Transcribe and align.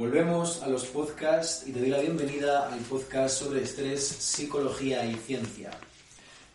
Volvemos 0.00 0.62
a 0.62 0.68
los 0.68 0.86
podcasts 0.86 1.68
y 1.68 1.72
te 1.72 1.80
doy 1.80 1.90
la 1.90 2.00
bienvenida 2.00 2.72
al 2.72 2.78
podcast 2.78 3.38
sobre 3.38 3.64
estrés, 3.64 4.02
psicología 4.02 5.04
y 5.04 5.14
ciencia. 5.14 5.72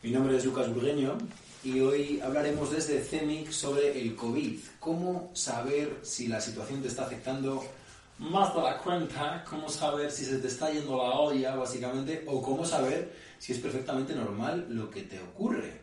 Mi 0.01 0.09
nombre 0.09 0.35
es 0.35 0.45
Lucas 0.45 0.73
Burgueño 0.73 1.15
y 1.63 1.79
hoy 1.79 2.19
hablaremos 2.21 2.71
desde 2.71 3.03
CEMIC 3.03 3.51
sobre 3.51 4.01
el 4.01 4.15
COVID. 4.15 4.57
Cómo 4.79 5.29
saber 5.35 5.99
si 6.01 6.27
la 6.27 6.41
situación 6.41 6.81
te 6.81 6.87
está 6.87 7.05
afectando 7.05 7.63
más 8.17 8.51
de 8.55 8.63
la 8.63 8.79
cuenta, 8.79 9.45
cómo 9.47 9.69
saber 9.69 10.09
si 10.09 10.25
se 10.25 10.39
te 10.39 10.47
está 10.47 10.71
yendo 10.71 10.97
la 10.97 11.11
olla, 11.11 11.55
básicamente, 11.55 12.23
o 12.25 12.41
cómo 12.41 12.65
saber 12.65 13.13
si 13.37 13.53
es 13.53 13.59
perfectamente 13.59 14.15
normal 14.15 14.65
lo 14.69 14.89
que 14.89 15.03
te 15.03 15.19
ocurre. 15.19 15.81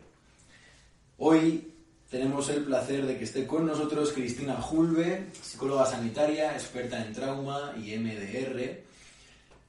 Hoy 1.17 1.72
tenemos 2.13 2.47
el 2.49 2.63
placer 2.63 3.07
de 3.07 3.17
que 3.17 3.23
esté 3.23 3.47
con 3.47 3.65
nosotros 3.65 4.11
Cristina 4.11 4.61
Julve, 4.61 5.29
psicóloga 5.41 5.87
sanitaria, 5.87 6.53
experta 6.53 7.03
en 7.03 7.11
trauma 7.11 7.73
y 7.75 7.97
MDR. 7.97 8.83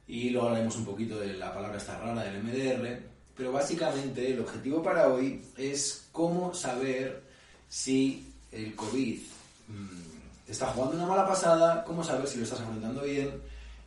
Y 0.06 0.28
luego 0.28 0.48
hablaremos 0.48 0.76
un 0.76 0.84
poquito 0.84 1.18
de 1.18 1.32
la 1.32 1.54
palabra 1.54 1.78
esta 1.78 1.98
rara 1.98 2.22
del 2.22 2.44
MDR. 2.44 3.00
Pero 3.34 3.50
básicamente 3.50 4.30
el 4.30 4.40
objetivo 4.40 4.82
para 4.82 5.08
hoy 5.08 5.42
es 5.56 6.06
cómo 6.12 6.52
saber 6.52 7.22
si 7.66 8.30
el 8.52 8.74
COVID 8.74 9.20
mm, 9.68 10.50
está 10.50 10.66
jugando 10.66 10.96
una 10.96 11.06
mala 11.06 11.26
pasada, 11.26 11.82
cómo 11.82 12.04
saber 12.04 12.26
si 12.26 12.36
lo 12.36 12.44
estás 12.44 12.60
afrontando 12.60 13.04
bien 13.04 13.40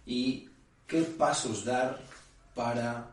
y 0.08 0.50
qué 0.88 1.04
pasos 1.04 1.64
dar 1.64 2.00
para 2.56 3.06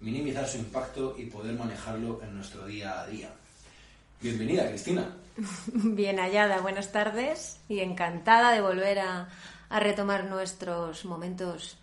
minimizar 0.00 0.48
su 0.48 0.58
impacto 0.58 1.14
y 1.16 1.26
poder 1.26 1.54
manejarlo 1.54 2.20
en 2.20 2.34
nuestro 2.34 2.66
día 2.66 3.00
a 3.00 3.06
día. 3.06 3.30
Bienvenida, 4.20 4.68
Cristina. 4.68 5.16
Bien 5.72 6.18
hallada, 6.18 6.60
buenas 6.60 6.90
tardes 6.90 7.60
y 7.68 7.80
encantada 7.80 8.52
de 8.52 8.60
volver 8.60 8.98
a, 8.98 9.28
a 9.68 9.80
retomar 9.80 10.24
nuestros 10.24 11.04
momentos 11.04 11.78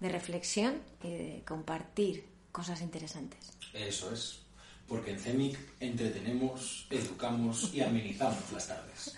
de 0.00 0.08
reflexión 0.08 0.82
y 1.04 1.10
de 1.10 1.42
compartir 1.46 2.26
cosas 2.50 2.80
interesantes. 2.80 3.56
Eso 3.72 4.12
es, 4.12 4.40
porque 4.88 5.12
en 5.12 5.20
CEMIC 5.20 5.58
entretenemos, 5.78 6.88
educamos 6.90 7.72
y 7.72 7.80
amenizamos 7.82 8.52
las 8.52 8.66
tardes. 8.66 9.16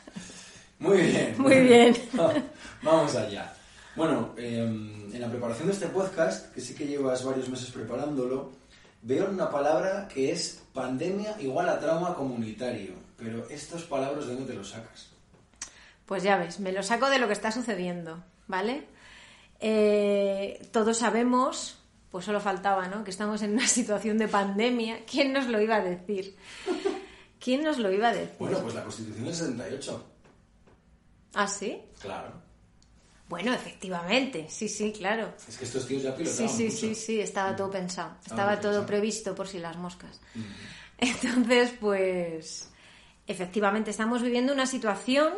Muy 0.78 0.98
bien. 0.98 1.34
Muy 1.38 1.60
bien. 1.60 1.97
Vamos 2.82 3.15
allá. 3.16 3.54
Bueno, 3.97 4.34
eh, 4.37 4.59
en 4.59 5.21
la 5.21 5.31
preparación 5.31 5.69
de 5.69 5.75
este 5.75 5.87
podcast, 5.87 6.53
que 6.53 6.60
sí 6.60 6.75
que 6.75 6.87
llevas 6.87 7.25
varios 7.25 7.48
meses 7.48 7.71
preparándolo, 7.71 8.53
veo 9.03 9.31
una 9.31 9.50
palabra 9.50 10.06
que 10.06 10.32
es 10.32 10.62
pandemia 10.78 11.34
igual 11.41 11.69
a 11.69 11.78
trauma 11.78 12.15
comunitario. 12.15 12.94
Pero 13.19 13.49
estas 13.50 13.83
palabras, 13.83 14.27
¿de 14.27 14.34
dónde 14.34 14.53
te 14.53 14.56
los 14.56 14.71
sacas? 14.71 15.11
Pues 16.06 16.22
ya 16.22 16.39
ves, 16.39 16.61
me 16.61 16.72
lo 16.72 16.83
saco 16.83 17.11
de 17.11 17.19
lo 17.19 17.27
que 17.27 17.33
está 17.34 17.50
sucediendo, 17.50 18.22
¿vale? 18.47 18.87
Eh, 19.61 20.66
todos 20.72 20.99
sabemos, 20.99 21.78
pues 22.11 22.25
solo 22.25 22.41
faltaba, 22.41 22.87
¿no? 22.87 23.03
Que 23.03 23.11
estamos 23.11 23.43
en 23.43 23.53
una 23.53 23.66
situación 23.78 24.19
de 24.19 24.28
pandemia. 24.28 25.05
¿Quién 25.05 25.33
nos 25.33 25.49
lo 25.49 25.61
iba 25.61 25.77
a 25.77 25.83
decir? 25.83 26.37
¿Quién 27.41 27.65
nos 27.65 27.78
lo 27.78 27.93
iba 27.93 28.09
a 28.09 28.15
decir? 28.15 28.37
Bueno, 28.39 28.60
pues 28.60 28.75
la 28.75 28.84
Constitución 28.84 29.25
del 29.25 29.34
68. 29.34 30.06
¿Ah, 31.34 31.49
sí? 31.49 31.83
Claro. 32.00 32.47
Bueno, 33.28 33.53
efectivamente, 33.53 34.47
sí, 34.49 34.69
sí, 34.69 34.93
claro. 34.93 35.34
Es 35.49 35.59
que 35.59 35.65
estos 35.65 35.87
tíos 35.87 36.03
ya 36.03 36.12
Sí, 36.12 36.16
pilotaban 36.22 36.49
sí, 36.56 36.65
mucho. 36.65 36.77
sí, 36.77 36.94
sí, 36.94 37.21
estaba 37.21 37.55
todo 37.55 37.71
pensado. 37.71 38.16
Estaba 38.25 38.56
todo 38.59 38.71
pensado. 38.72 38.87
previsto 38.87 39.34
por 39.34 39.47
si 39.49 39.59
las 39.59 39.77
moscas. 39.77 40.21
Entonces, 40.99 41.72
pues, 41.78 42.71
efectivamente, 43.27 43.91
estamos 43.91 44.22
viviendo 44.22 44.53
una 44.53 44.66
situación 44.66 45.34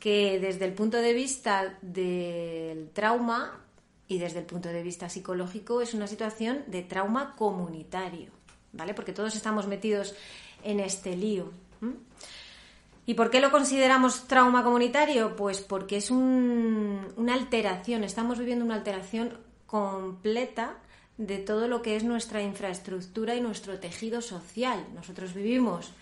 que 0.00 0.38
desde 0.40 0.64
el 0.66 0.72
punto 0.74 0.96
de 0.98 1.12
vista 1.14 1.78
del 1.80 2.90
trauma 2.92 3.60
y 4.08 4.18
desde 4.18 4.40
el 4.40 4.44
punto 4.44 4.68
de 4.68 4.82
vista 4.82 5.08
psicológico 5.08 5.80
es 5.80 5.94
una 5.94 6.06
situación 6.06 6.64
de 6.66 6.82
trauma 6.82 7.34
comunitario, 7.36 8.30
¿vale? 8.72 8.92
Porque 8.92 9.12
todos 9.12 9.34
estamos 9.34 9.66
metidos 9.66 10.14
en 10.62 10.80
este 10.80 11.16
lío. 11.16 11.50
¿Y 13.06 13.14
por 13.14 13.30
qué 13.30 13.40
lo 13.40 13.50
consideramos 13.50 14.26
trauma 14.26 14.64
comunitario? 14.64 15.36
Pues 15.36 15.60
porque 15.60 15.98
es 15.98 16.10
un- 16.10 17.06
una 17.16 17.34
alteración, 17.34 18.02
estamos 18.04 18.38
viviendo 18.38 18.64
una 18.64 18.76
alteración 18.76 19.38
completa 19.66 20.78
de 21.18 21.38
todo 21.38 21.68
lo 21.68 21.82
que 21.82 21.96
es 21.96 22.04
nuestra 22.04 22.42
infraestructura 22.42 23.34
y 23.34 23.40
nuestro 23.40 23.78
tejido 23.78 24.20
social. 24.20 24.84
Nosotros 24.94 25.34
vivimos 25.34 25.92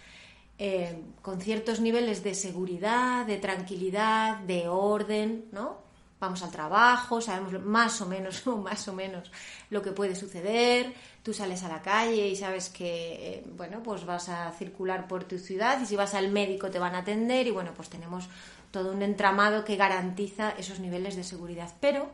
eh, 0.59 1.03
con 1.23 1.41
ciertos 1.41 1.81
niveles 1.81 2.23
de 2.23 2.35
seguridad, 2.35 3.27
de 3.27 3.39
tranquilidad, 3.39 4.39
de 4.41 4.69
orden, 4.69 5.47
¿no? 5.51 5.79
Vamos 6.23 6.41
al 6.45 6.53
trabajo, 6.53 7.21
sabemos 7.21 7.61
más 7.65 8.01
o 8.01 8.07
menos, 8.07 8.47
más 8.63 8.87
o 8.87 8.93
menos 8.93 9.33
lo 9.71 9.83
que 9.83 9.91
puede 9.91 10.15
suceder. 10.15 10.95
Tú 11.25 11.35
sales 11.35 11.65
a 11.65 11.69
la 11.69 11.83
calle 11.83 12.29
y 12.29 12.37
sabes 12.37 12.69
que, 12.69 13.39
eh, 13.39 13.45
bueno, 13.57 13.83
pues 13.83 14.07
vas 14.07 14.29
a 14.29 14.53
circular 14.53 15.09
por 15.09 15.25
tu 15.25 15.37
ciudad 15.37 15.81
y 15.81 15.87
si 15.87 15.97
vas 15.97 16.15
al 16.15 16.31
médico 16.31 16.71
te 16.71 16.79
van 16.79 16.95
a 16.95 16.99
atender 16.99 17.49
y 17.49 17.51
bueno, 17.51 17.73
pues 17.75 17.89
tenemos 17.89 18.29
todo 18.71 18.93
un 18.93 19.03
entramado 19.03 19.65
que 19.65 19.75
garantiza 19.75 20.51
esos 20.51 20.79
niveles 20.79 21.17
de 21.17 21.25
seguridad. 21.25 21.75
Pero 21.81 22.09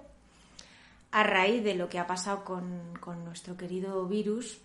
a 1.11 1.23
raíz 1.23 1.63
de 1.63 1.75
lo 1.75 1.91
que 1.91 1.99
ha 1.99 2.07
pasado 2.07 2.45
con, 2.45 2.97
con 3.03 3.27
nuestro 3.27 3.59
querido 3.59 4.07
virus, 4.07 4.57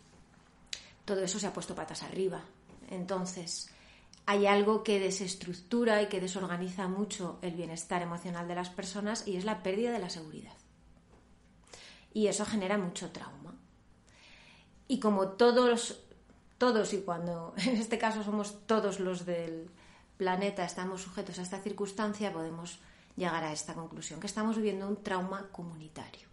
todo 1.03 1.21
eso 1.21 1.37
se 1.37 1.47
ha 1.47 1.53
puesto 1.53 1.75
patas 1.75 2.01
arriba. 2.03 2.39
Entonces, 2.89 3.72
hay 4.25 4.45
algo 4.45 4.83
que 4.83 4.99
desestructura 4.99 6.01
y 6.01 6.07
que 6.07 6.21
desorganiza 6.21 6.87
mucho 6.87 7.39
el 7.41 7.55
bienestar 7.55 8.01
emocional 8.01 8.47
de 8.47 8.55
las 8.55 8.69
personas 8.69 9.27
y 9.27 9.35
es 9.35 9.45
la 9.45 9.63
pérdida 9.63 9.91
de 9.91 9.99
la 9.99 10.09
seguridad. 10.09 10.53
Y 12.13 12.27
eso 12.27 12.45
genera 12.45 12.77
mucho 12.77 13.11
trauma. 13.11 13.55
Y 14.87 14.99
como 14.99 15.29
todos, 15.29 15.99
todos 16.57 16.93
y 16.93 16.99
cuando 17.01 17.53
en 17.57 17.77
este 17.77 17.97
caso 17.97 18.23
somos 18.23 18.65
todos 18.65 18.99
los 18.99 19.25
del 19.25 19.69
planeta 20.17 20.63
estamos 20.63 21.01
sujetos 21.01 21.39
a 21.39 21.41
esta 21.41 21.59
circunstancia, 21.59 22.31
podemos 22.31 22.79
llegar 23.17 23.43
a 23.43 23.51
esta 23.51 23.73
conclusión, 23.73 24.19
que 24.19 24.27
estamos 24.27 24.55
viviendo 24.55 24.87
un 24.87 25.03
trauma 25.03 25.49
comunitario. 25.51 26.29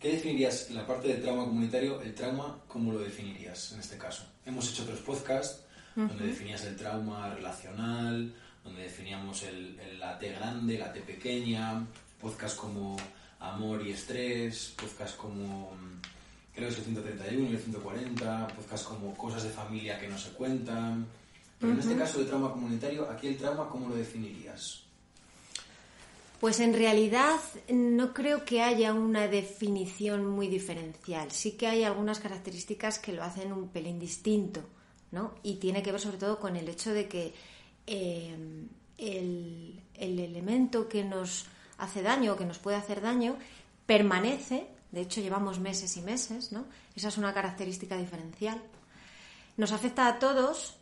¿Qué 0.00 0.12
definirías 0.12 0.70
la 0.70 0.86
parte 0.86 1.08
de 1.08 1.14
trauma 1.16 1.44
comunitario? 1.44 2.00
El 2.00 2.14
trauma, 2.14 2.60
¿cómo 2.68 2.92
lo 2.92 3.00
definirías 3.00 3.72
en 3.72 3.80
este 3.80 3.98
caso? 3.98 4.24
Hemos 4.44 4.70
hecho 4.70 4.84
otros 4.84 5.00
podcasts 5.00 5.67
donde 6.06 6.26
definías 6.26 6.64
el 6.64 6.76
trauma 6.76 7.34
relacional, 7.34 8.32
donde 8.62 8.82
definíamos 8.82 9.42
el, 9.42 9.78
el- 9.80 9.98
la 9.98 10.18
T 10.18 10.30
grande, 10.32 10.78
la 10.78 10.92
T 10.92 11.00
pequeña, 11.00 11.84
podcasts 12.20 12.56
como 12.58 12.96
Amor 13.40 13.84
y 13.86 13.90
Estrés, 13.92 14.74
podcasts 14.80 15.16
como, 15.16 15.72
mm, 15.74 16.00
creo 16.54 16.68
que 16.68 16.72
es 16.74 16.78
el 16.78 16.84
131 16.84 17.48
y 17.50 17.52
el 17.54 17.58
140, 17.58 18.48
podcasts 18.48 18.86
como 18.86 19.14
Cosas 19.16 19.42
de 19.42 19.50
familia 19.50 19.98
que 19.98 20.08
no 20.08 20.18
se 20.18 20.30
cuentan. 20.30 21.06
Pero 21.60 21.72
en 21.72 21.80
este 21.80 21.96
caso 21.96 22.20
de 22.20 22.26
trauma 22.26 22.52
comunitario, 22.52 23.10
aquí 23.10 23.26
el 23.28 23.36
trauma, 23.36 23.68
¿cómo 23.68 23.88
lo 23.88 23.96
definirías? 23.96 24.82
Pues 26.40 26.60
en 26.60 26.72
realidad 26.72 27.40
no 27.68 28.14
creo 28.14 28.44
que 28.44 28.62
haya 28.62 28.92
una 28.92 29.26
definición 29.26 30.24
muy 30.24 30.46
diferencial. 30.46 31.32
Sí 31.32 31.52
que 31.52 31.66
hay 31.66 31.82
algunas 31.82 32.20
características 32.20 33.00
que 33.00 33.12
lo 33.12 33.24
hacen 33.24 33.52
un 33.52 33.68
pelín 33.70 33.98
distinto, 33.98 34.60
¿no? 35.10 35.34
Y 35.42 35.56
tiene 35.56 35.82
que 35.82 35.92
ver 35.92 36.00
sobre 36.00 36.18
todo 36.18 36.38
con 36.38 36.56
el 36.56 36.68
hecho 36.68 36.92
de 36.92 37.08
que 37.08 37.34
eh, 37.86 38.36
el, 38.98 39.82
el 39.94 40.18
elemento 40.18 40.88
que 40.88 41.04
nos 41.04 41.46
hace 41.78 42.02
daño 42.02 42.32
o 42.32 42.36
que 42.36 42.44
nos 42.44 42.58
puede 42.58 42.76
hacer 42.76 43.00
daño 43.00 43.36
permanece, 43.86 44.68
de 44.90 45.02
hecho 45.02 45.20
llevamos 45.20 45.60
meses 45.60 45.96
y 45.96 46.02
meses, 46.02 46.52
¿no? 46.52 46.66
Esa 46.94 47.08
es 47.08 47.18
una 47.18 47.32
característica 47.32 47.96
diferencial. 47.96 48.60
Nos 49.56 49.72
afecta 49.72 50.06
a 50.08 50.18
todos 50.18 50.76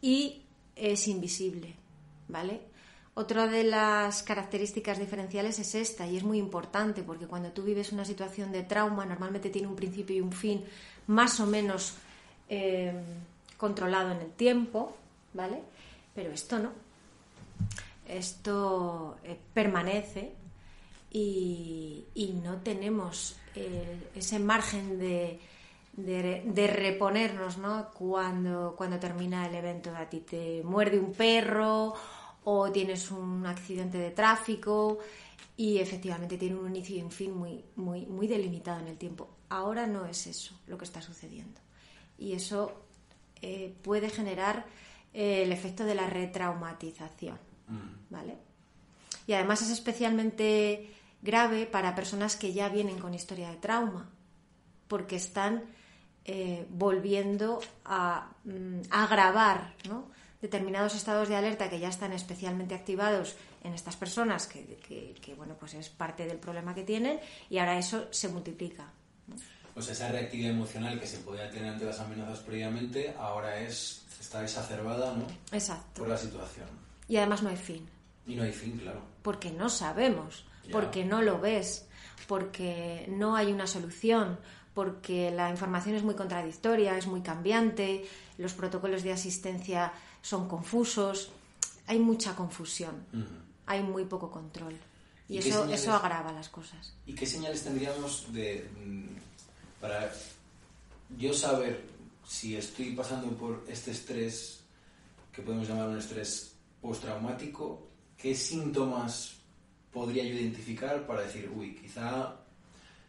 y 0.00 0.42
es 0.76 1.08
invisible, 1.08 1.74
¿vale? 2.28 2.60
Otra 3.14 3.46
de 3.46 3.62
las 3.64 4.22
características 4.22 4.98
diferenciales 4.98 5.58
es 5.58 5.74
esta, 5.74 6.06
y 6.06 6.16
es 6.16 6.24
muy 6.24 6.38
importante, 6.38 7.02
porque 7.02 7.26
cuando 7.26 7.52
tú 7.52 7.62
vives 7.62 7.92
una 7.92 8.06
situación 8.06 8.52
de 8.52 8.62
trauma, 8.62 9.04
normalmente 9.04 9.50
tiene 9.50 9.68
un 9.68 9.76
principio 9.76 10.16
y 10.16 10.20
un 10.22 10.32
fin 10.32 10.64
más 11.06 11.38
o 11.38 11.46
menos 11.46 11.94
eh, 12.48 12.92
controlado 13.56 14.12
en 14.12 14.20
el 14.20 14.32
tiempo, 14.32 14.96
¿vale? 15.32 15.62
Pero 16.14 16.32
esto 16.32 16.58
no. 16.58 16.70
Esto 18.06 19.16
eh, 19.24 19.38
permanece 19.54 20.32
y, 21.10 22.04
no 22.42 22.56
tenemos 22.58 23.36
eh, 23.54 24.10
ese 24.14 24.38
margen 24.38 24.98
de, 24.98 25.38
reponernos, 26.76 27.58
¿no? 27.58 27.90
Cuando, 27.90 28.74
termina 29.00 29.46
el 29.46 29.54
evento. 29.54 29.94
A 29.94 30.06
ti 30.06 30.20
te 30.20 30.62
muerde 30.64 30.98
un 30.98 31.12
perro 31.12 31.94
o 32.44 32.72
tienes 32.72 33.10
un 33.10 33.46
accidente 33.46 33.98
de 33.98 34.10
tráfico 34.10 34.98
y 35.56 35.78
efectivamente 35.78 36.36
tiene 36.36 36.56
un 36.56 36.68
inicio 36.68 36.96
y 36.96 37.02
un 37.02 37.10
fin 37.10 37.34
muy 37.34 38.26
delimitado 38.26 38.80
en 38.80 38.88
el 38.88 38.98
tiempo. 38.98 39.28
Ahora 39.48 39.86
no 39.86 40.06
es 40.06 40.26
eso 40.26 40.58
lo 40.66 40.76
que 40.78 40.84
está 40.84 41.00
sucediendo. 41.00 41.60
Y 42.22 42.34
eso 42.34 42.84
eh, 43.40 43.74
puede 43.82 44.08
generar 44.08 44.64
eh, 45.12 45.42
el 45.42 45.50
efecto 45.50 45.84
de 45.84 45.96
la 45.96 46.06
retraumatización. 46.06 47.36
Mm. 47.66 48.10
¿Vale? 48.10 48.38
Y 49.26 49.32
además 49.32 49.62
es 49.62 49.70
especialmente 49.70 50.94
grave 51.20 51.66
para 51.66 51.96
personas 51.96 52.36
que 52.36 52.52
ya 52.52 52.68
vienen 52.68 53.00
con 53.00 53.12
historia 53.12 53.50
de 53.50 53.56
trauma, 53.56 54.08
porque 54.86 55.16
están 55.16 55.64
eh, 56.24 56.64
volviendo 56.70 57.60
a, 57.84 58.30
mm, 58.44 58.82
agravar 58.90 59.74
determinados 60.40 60.94
estados 60.94 61.28
de 61.28 61.34
alerta 61.34 61.68
que 61.68 61.80
ya 61.80 61.88
están 61.88 62.12
especialmente 62.12 62.76
activados 62.76 63.36
en 63.64 63.74
estas 63.74 63.96
personas, 63.96 64.46
que, 64.46 65.34
bueno, 65.36 65.56
pues 65.58 65.74
es 65.74 65.88
parte 65.88 66.26
del 66.26 66.38
problema 66.38 66.74
que 66.74 66.84
tienen, 66.84 67.18
y 67.50 67.58
ahora 67.58 67.78
eso 67.78 68.06
se 68.12 68.28
multiplica. 68.28 68.92
Pues 69.74 69.88
esa 69.88 70.08
reactividad 70.08 70.50
emocional 70.50 71.00
que 71.00 71.06
se 71.06 71.18
podía 71.18 71.50
tener 71.50 71.72
ante 71.72 71.84
las 71.84 71.98
amenazas 72.00 72.40
previamente, 72.40 73.14
ahora 73.18 73.58
es 73.60 74.02
está 74.22 74.42
exacerbada, 74.42 75.14
¿no? 75.14 75.26
Exacto. 75.50 76.00
Por 76.00 76.08
la 76.08 76.16
situación. 76.16 76.66
Y 77.08 77.16
además 77.16 77.42
no 77.42 77.50
hay 77.50 77.56
fin. 77.56 77.86
Y 78.26 78.36
no 78.36 78.44
hay 78.44 78.52
fin, 78.52 78.78
claro. 78.78 79.02
Porque 79.22 79.50
no 79.50 79.68
sabemos, 79.68 80.44
porque 80.70 81.04
no 81.04 81.22
lo 81.22 81.40
ves, 81.40 81.86
porque 82.28 83.06
no 83.08 83.34
hay 83.34 83.52
una 83.52 83.66
solución, 83.66 84.38
porque 84.74 85.30
la 85.30 85.50
información 85.50 85.96
es 85.96 86.02
muy 86.02 86.14
contradictoria, 86.14 86.96
es 86.96 87.06
muy 87.06 87.20
cambiante, 87.20 88.06
los 88.38 88.52
protocolos 88.52 89.02
de 89.02 89.12
asistencia 89.12 89.92
son 90.22 90.48
confusos, 90.48 91.30
hay 91.86 91.98
mucha 91.98 92.34
confusión, 92.36 93.04
hay 93.66 93.82
muy 93.82 94.04
poco 94.04 94.30
control. 94.30 94.78
Y, 95.28 95.38
eso, 95.38 95.64
eso 95.66 95.92
agrava 95.92 96.30
las 96.32 96.48
cosas. 96.48 96.94
¿Y 97.06 97.14
qué 97.14 97.26
señales 97.26 97.62
tendríamos 97.62 98.32
de, 98.32 98.68
mm, 98.84 99.31
para 99.82 100.12
yo 101.18 101.34
saber 101.34 101.82
si 102.24 102.56
estoy 102.56 102.92
pasando 102.92 103.36
por 103.36 103.64
este 103.68 103.90
estrés, 103.90 104.60
que 105.32 105.42
podemos 105.42 105.68
llamar 105.68 105.88
un 105.88 105.98
estrés 105.98 106.54
postraumático, 106.80 107.88
qué 108.16 108.32
síntomas 108.36 109.34
podría 109.92 110.22
yo 110.22 110.34
identificar 110.34 111.04
para 111.04 111.22
decir, 111.22 111.50
uy, 111.54 111.74
quizá 111.74 112.36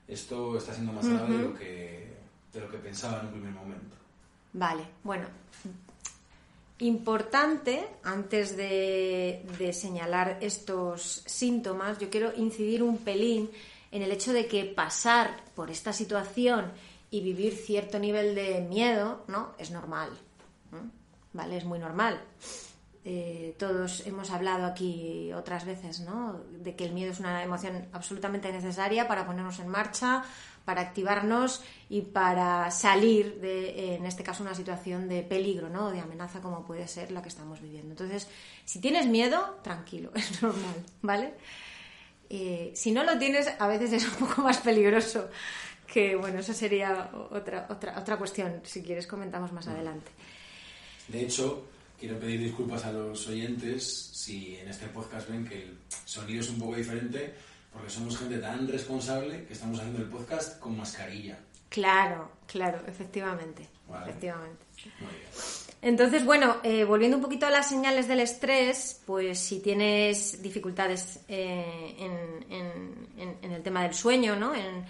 esto 0.08 0.58
está 0.58 0.74
siendo 0.74 0.94
más 0.94 1.08
grave 1.08 1.38
de, 1.38 1.44
lo 1.44 1.54
que, 1.54 2.14
de 2.52 2.60
lo 2.60 2.70
que 2.70 2.78
pensaba 2.80 3.20
en 3.20 3.28
un 3.28 3.32
primer 3.34 3.52
momento. 3.52 3.96
Vale, 4.54 4.84
bueno, 5.04 5.28
importante, 6.80 7.88
antes 8.04 8.58
de, 8.58 9.46
de, 9.60 9.74
señalar 9.74 10.40
estos 10.42 11.22
síntomas, 11.28 12.00
yo 12.00 12.10
quiero 12.10 12.34
incidir 12.36 12.82
un 12.82 12.98
pelín 12.98 13.52
en 13.92 14.02
el 14.02 14.12
hecho 14.12 14.34
de 14.34 14.48
que 14.48 14.66
pasar 14.66 15.43
por 15.56 15.72
esta 15.72 15.94
situación 15.94 16.72
y 17.10 17.22
vivir 17.22 17.54
cierto 17.54 18.00
nivel 18.00 18.36
de 18.36 18.62
miedo, 18.62 19.24
¿no? 19.28 19.52
Es 19.58 19.72
normal, 19.72 20.10
¿vale? 21.34 21.58
Es 21.58 21.66
muy 21.66 21.80
normal. 21.80 22.20
Eh, 23.06 23.56
todos 23.60 24.08
hemos 24.08 24.32
hablado 24.32 24.66
aquí 24.66 25.32
otras 25.34 25.66
veces, 25.66 26.00
¿no? 26.00 26.40
De 26.52 26.76
que 26.76 26.86
el 26.86 26.94
miedo 26.94 27.12
es 27.12 27.20
una 27.20 27.44
emoción 27.44 27.86
absolutamente 27.92 28.52
necesaria 28.52 29.08
para 29.10 29.26
ponernos 29.26 29.60
en 29.60 29.68
marcha, 29.68 30.24
para 30.64 30.82
activarnos 30.82 31.62
y 31.90 32.02
para 32.02 32.72
salir 32.72 33.42
de, 33.42 33.96
en 33.96 34.06
este 34.06 34.24
caso, 34.24 34.42
una 34.42 34.56
situación 34.56 35.10
de 35.10 35.22
peligro, 35.22 35.70
¿no? 35.70 35.92
De 35.92 36.00
amenaza 36.00 36.40
como 36.40 36.66
puede 36.66 36.88
ser 36.88 37.12
la 37.12 37.22
que 37.22 37.28
estamos 37.28 37.62
viviendo. 37.62 37.92
Entonces, 37.92 38.30
si 38.64 38.80
tienes 38.80 39.06
miedo, 39.06 39.60
tranquilo, 39.62 40.12
es 40.16 40.42
normal, 40.42 40.76
¿vale? 41.02 41.34
Eh, 42.36 42.72
si 42.74 42.92
no 42.92 43.04
lo 43.04 43.16
tienes, 43.20 43.48
a 43.60 43.68
veces 43.68 43.94
es 43.94 44.08
un 44.08 44.16
poco 44.16 44.42
más 44.42 44.58
peligroso. 44.58 45.30
Que 45.86 46.16
bueno, 46.16 46.40
eso 46.40 46.52
sería 46.52 47.12
otra, 47.30 47.68
otra, 47.70 48.00
otra 48.00 48.18
cuestión. 48.18 48.62
Si 48.64 48.82
quieres, 48.82 49.06
comentamos 49.06 49.52
más 49.52 49.68
adelante. 49.68 50.10
De 51.10 51.22
hecho, 51.22 51.68
quiero 52.00 52.18
pedir 52.20 52.40
disculpas 52.40 52.86
a 52.86 52.92
los 52.92 53.28
oyentes 53.28 54.10
si 54.14 54.56
en 54.56 54.68
este 54.68 54.88
podcast 54.88 55.30
ven 55.30 55.46
que 55.46 55.62
el 55.62 55.78
sonido 56.06 56.42
es 56.42 56.50
un 56.50 56.58
poco 56.58 56.76
diferente, 56.76 57.36
porque 57.72 57.92
somos 57.92 58.18
gente 58.18 58.40
tan 58.40 58.68
responsable 58.68 59.46
que 59.46 59.54
estamos 59.54 59.78
haciendo 59.78 60.02
el 60.02 60.10
podcast 60.10 60.58
con 60.60 60.76
mascarilla. 60.76 61.38
Claro, 61.70 62.32
claro, 62.48 62.82
efectivamente. 62.88 63.70
efectivamente. 64.08 64.66
Entonces, 65.84 66.24
bueno, 66.24 66.62
eh, 66.64 66.86
volviendo 66.86 67.18
un 67.18 67.24
poquito 67.24 67.46
a 67.46 67.50
las 67.50 67.68
señales 67.68 68.08
del 68.08 68.22
estrés, 68.22 69.02
pues 69.06 69.38
si 69.38 69.60
tienes 69.60 70.42
dificultades 70.42 71.20
eh, 71.28 71.94
en, 72.00 73.52
el 73.52 73.62
tema 73.62 73.84
del 73.84 73.94
sueño, 73.94 74.38
¿no? 74.38 74.54
En, 74.56 74.86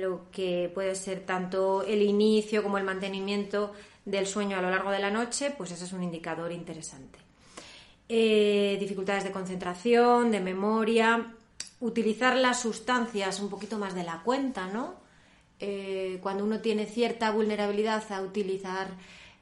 lo 0.00 0.30
que 0.30 0.70
puede 0.72 0.94
ser 0.94 1.20
tanto 1.20 1.82
el 1.82 2.02
inicio 2.02 2.62
como 2.62 2.78
el 2.78 2.84
mantenimiento 2.84 3.72
del 4.04 4.26
sueño 4.26 4.56
a 4.56 4.62
lo 4.62 4.70
largo 4.70 4.90
de 4.90 4.98
la 5.00 5.10
noche, 5.10 5.52
pues 5.56 5.70
ese 5.70 5.84
es 5.84 5.92
un 5.92 6.02
indicador 6.02 6.50
interesante. 6.50 7.18
Eh, 8.08 8.76
dificultades 8.80 9.24
de 9.24 9.32
concentración, 9.32 10.30
de 10.30 10.40
memoria, 10.40 11.34
utilizar 11.80 12.36
las 12.36 12.60
sustancias 12.60 13.38
un 13.40 13.48
poquito 13.50 13.76
más 13.78 13.94
de 13.94 14.04
la 14.04 14.22
cuenta, 14.22 14.68
¿no? 14.68 15.00
Cuando 16.22 16.44
uno 16.44 16.60
tiene 16.60 16.86
cierta 16.86 17.30
vulnerabilidad 17.30 18.10
a 18.10 18.22
utilizar 18.22 18.88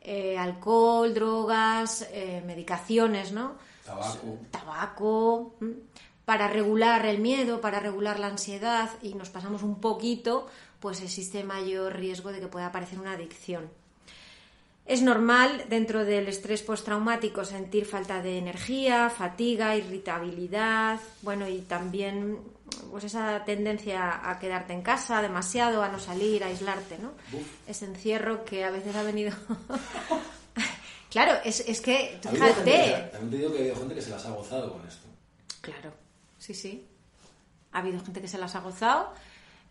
eh, 0.01 0.39
alcohol, 0.39 1.13
drogas, 1.15 2.09
medicaciones, 2.47 3.33
¿no? 3.33 3.57
Tabaco. 3.85 4.39
Tabaco, 4.51 5.55
para 6.25 6.49
regular 6.49 7.07
el 7.07 7.21
miedo, 7.21 7.61
para 7.61 7.81
regular 7.81 8.19
la 8.19 8.27
ansiedad 8.27 8.91
y 9.03 9.15
nos 9.15 9.31
pasamos 9.31 9.63
un 9.63 9.81
poquito, 9.81 10.47
pues 10.81 11.01
existe 11.01 11.43
mayor 11.43 11.97
riesgo 11.97 12.33
de 12.33 12.41
que 12.41 12.49
pueda 12.49 12.67
aparecer 12.67 12.99
una 12.99 13.13
adicción. 13.13 13.71
Es 14.89 15.03
normal 15.03 15.67
dentro 15.69 16.07
del 16.07 16.29
estrés 16.29 16.63
postraumático 16.63 17.45
sentir 17.45 17.85
falta 17.85 18.23
de 18.23 18.39
energía, 18.39 19.11
fatiga, 19.11 19.77
irritabilidad, 19.77 20.99
bueno, 21.21 21.47
y 21.47 21.61
también 21.61 22.39
pues 22.91 23.05
esa 23.05 23.45
tendencia 23.45 24.31
a 24.31 24.39
quedarte 24.39 24.73
en 24.73 24.81
casa 24.81 25.21
demasiado, 25.21 25.83
a 25.83 25.91
no 25.91 25.99
salir, 25.99 26.43
a 26.43 26.47
aislarte, 26.47 26.97
¿no? 26.97 27.13
Ese 27.67 27.85
encierro 27.85 28.47
que 28.47 28.65
a 28.65 28.71
veces 28.71 28.97
ha 28.97 29.03
venido... 29.03 29.37
claro, 31.11 31.39
es, 31.45 31.61
es 31.69 31.83
que, 31.83 32.19
fíjate... 32.23 33.11
También 33.13 33.31
te 33.31 33.37
digo 33.37 33.53
que 33.53 33.59
ha 33.59 33.61
habido 33.61 33.77
gente 33.77 33.95
que 33.95 34.03
se 34.03 34.11
las 34.11 34.25
ha 34.25 34.31
gozado 34.31 34.73
con 34.73 34.89
esto. 34.89 35.07
Claro, 35.61 35.93
sí, 36.39 36.55
sí. 36.55 36.89
Ha 37.73 37.81
habido 37.81 38.01
gente 38.03 38.23
que 38.23 38.29
se 38.29 38.39
las 38.39 38.55
ha 38.55 38.61
gozado, 38.61 39.13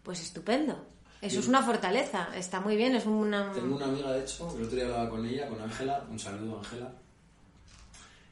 pues 0.04 0.22
estupendo. 0.22 0.86
Eso 1.22 1.40
es 1.40 1.48
una 1.48 1.64
fortaleza, 1.64 2.30
está 2.36 2.60
muy 2.60 2.76
bien, 2.76 2.96
es 2.96 3.06
una... 3.06 3.52
Tengo 3.52 3.76
una 3.76 3.86
amiga, 3.86 4.12
de 4.12 4.22
hecho, 4.22 4.48
que 4.50 4.58
el 4.58 4.64
otro 4.64 4.76
día 4.76 4.86
hablaba 4.86 5.10
con 5.10 5.26
ella, 5.26 5.48
con 5.48 5.60
Ángela, 5.60 6.06
un 6.10 6.20
saludo 6.20 6.60
Ángela, 6.60 6.92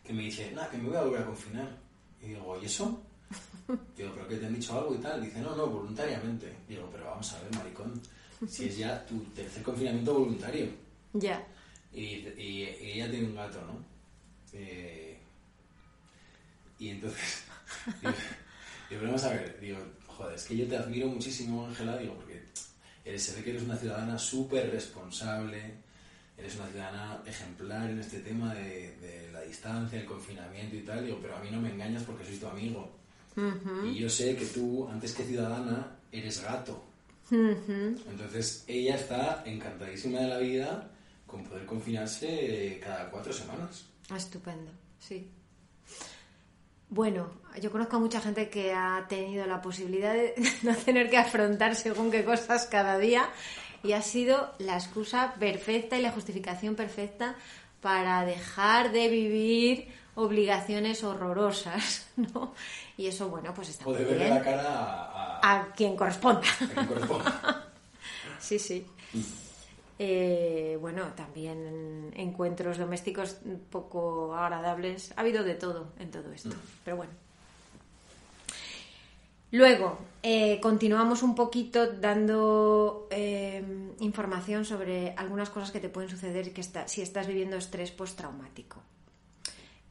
que 0.03 0.13
me 0.13 0.23
dice, 0.23 0.51
nada, 0.51 0.69
que 0.69 0.77
me 0.77 0.89
voy 0.89 0.97
a 0.97 1.01
volver 1.01 1.21
a 1.21 1.25
confinar. 1.25 1.67
Y 2.21 2.27
digo, 2.27 2.59
¿y 2.61 2.65
eso? 2.65 3.01
Digo, 3.97 4.11
¿pero 4.13 4.27
que 4.27 4.35
te 4.37 4.45
han 4.45 4.53
dicho 4.53 4.77
algo 4.77 4.93
y 4.93 4.99
tal? 4.99 5.23
Dice, 5.23 5.39
no, 5.39 5.55
no, 5.55 5.65
voluntariamente. 5.65 6.53
Digo, 6.67 6.87
pero 6.91 7.05
vamos 7.05 7.33
a 7.33 7.41
ver, 7.41 7.55
maricón, 7.55 7.99
si 8.47 8.65
es 8.65 8.77
ya 8.77 9.03
tu 9.05 9.19
tercer 9.35 9.63
confinamiento 9.63 10.13
voluntario. 10.13 10.67
Ya. 11.13 11.43
Y, 11.91 12.03
y, 12.37 12.63
ella 12.81 13.09
tiene 13.09 13.27
un 13.27 13.35
gato, 13.35 13.59
¿no? 13.61 13.83
Eh, 14.53 15.19
y 16.77 16.89
entonces 16.89 17.45
Digo, 18.01 18.13
pero 18.89 19.07
vamos 19.07 19.23
a 19.23 19.29
ver, 19.29 19.59
digo, 19.59 19.77
joder, 20.07 20.35
es 20.35 20.45
que 20.45 20.57
yo 20.57 20.67
te 20.67 20.77
admiro 20.77 21.07
muchísimo, 21.07 21.65
Ángela, 21.65 21.97
digo, 21.97 22.13
porque 22.15 22.43
eres, 23.05 23.23
se 23.23 23.35
ve 23.35 23.43
que 23.43 23.51
eres 23.51 23.63
una 23.63 23.77
ciudadana 23.77 24.17
súper 24.17 24.71
responsable, 24.71 25.75
eres 26.37 26.55
una 26.55 26.67
ciudadana 26.67 27.21
ejemplar 27.25 27.89
en 27.89 27.99
este 27.99 28.19
tema 28.19 28.53
de, 28.53 28.97
de, 28.97 29.31
la 29.31 29.41
distancia, 29.41 29.99
el 29.99 30.05
confinamiento 30.05 30.75
y 30.75 30.81
tal, 30.81 31.05
digo, 31.05 31.19
pero 31.21 31.37
a 31.37 31.39
mí 31.39 31.49
no 31.51 31.61
me 31.61 31.71
engañas 31.71 32.03
porque 32.03 32.25
soy 32.25 32.37
tu 32.37 32.47
amigo. 32.47 32.91
Y 33.83 33.95
yo 33.95 34.09
sé 34.09 34.35
que 34.35 34.45
tú, 34.45 34.87
antes 34.87 35.13
que 35.13 35.23
ciudadana, 35.23 35.97
eres 36.11 36.41
gato. 36.41 36.83
Entonces, 37.29 38.63
ella 38.67 38.95
está 38.95 39.43
encantadísima 39.45 40.19
de 40.19 40.27
la 40.27 40.37
vida 40.37 40.91
con 41.27 41.43
poder 41.43 41.65
confinarse 41.65 42.79
cada 42.81 43.09
cuatro 43.09 43.33
semanas. 43.33 43.85
Estupendo, 44.15 44.71
sí. 44.99 45.29
Bueno, 46.95 47.27
yo 47.61 47.71
conozco 47.73 47.97
a 47.97 47.99
mucha 47.99 48.21
gente 48.21 48.49
que 48.49 48.71
ha 48.73 49.05
tenido 49.09 49.45
la 49.45 49.61
posibilidad 49.61 50.13
de 50.13 50.33
no 50.63 50.73
tener 50.77 51.09
que 51.09 51.17
afrontar 51.17 51.75
según 51.75 52.09
qué 52.09 52.23
cosas 52.23 52.67
cada 52.67 52.97
día 52.97 53.27
y 53.83 53.91
ha 53.91 54.01
sido 54.01 54.53
la 54.59 54.75
excusa 54.75 55.33
perfecta 55.37 55.97
y 55.97 56.01
la 56.01 56.11
justificación 56.11 56.75
perfecta 56.75 57.35
para 57.81 58.23
dejar 58.23 58.93
de 58.93 59.09
vivir 59.09 59.89
obligaciones 60.15 61.03
horrorosas, 61.03 62.07
¿no? 62.15 62.53
Y 62.95 63.07
eso, 63.07 63.27
bueno, 63.27 63.53
pues 63.53 63.67
está 63.67 63.85
o 63.85 63.91
de 63.91 63.99
muy 63.99 64.05
verle 64.11 64.23
bien. 64.23 64.35
la 64.35 64.41
cara 64.41 64.63
a, 64.63 65.39
a 65.59 65.73
quien 65.73 65.97
corresponda. 65.97 66.47
a 66.47 66.65
quien 66.73 66.85
corresponda. 66.87 67.61
Sí, 68.39 68.57
sí. 68.59 68.85
Eh, 69.97 70.77
bueno, 70.81 71.13
también 71.15 72.11
encuentros 72.15 72.77
domésticos 72.77 73.37
poco 73.69 74.35
agradables. 74.35 75.13
Ha 75.15 75.21
habido 75.21 75.43
de 75.43 75.55
todo 75.55 75.93
en 75.99 76.11
todo 76.11 76.31
esto, 76.33 76.55
pero 76.83 76.97
bueno. 76.97 77.13
Luego, 79.51 79.97
eh, 80.21 80.59
continuamos 80.59 81.23
un 81.23 81.33
poquito 81.33 81.93
dando 81.93 83.07
eh, 83.09 83.63
información 83.99 84.65
sobre 84.65 85.11
algunas 85.15 85.49
cosas 85.49 85.71
que 85.71 85.79
te 85.79 85.87
pueden 85.87 86.09
suceder 86.09 86.51
que 86.51 86.59
está- 86.61 86.87
si 86.87 87.01
estás 87.01 87.27
viviendo 87.27 87.55
estrés 87.55 87.91
postraumático. 87.91 88.81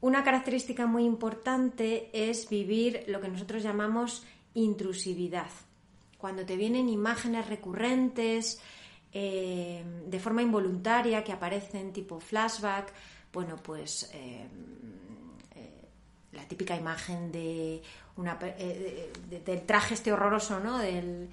Una 0.03 0.23
característica 0.23 0.87
muy 0.87 1.05
importante 1.05 2.11
es 2.13 2.47
vivir 2.51 3.05
lo 3.07 3.23
que 3.23 3.29
nosotros 3.29 3.63
llamamos 3.63 4.25
intrusividad. 4.53 5.49
Cuando 6.19 6.45
te 6.45 6.57
vienen 6.57 6.91
imágenes 6.91 7.49
recurrentes 7.49 8.61
eh, 9.17 9.85
de 10.07 10.19
forma 10.19 10.43
involuntaria 10.43 11.23
que 11.23 11.31
aparecen 11.31 11.93
tipo 11.93 12.19
flashback, 12.19 12.93
bueno, 13.33 13.55
pues 13.63 14.11
eh, 14.13 14.45
eh, 15.55 15.89
la 16.33 16.43
típica 16.49 16.77
imagen 16.77 17.31
de 17.31 17.81
una, 18.17 18.35
del 18.35 19.63
traje 19.67 19.95
este 19.95 20.13
horroroso, 20.13 20.59
¿no? 20.59 20.79
Del, 20.79 21.31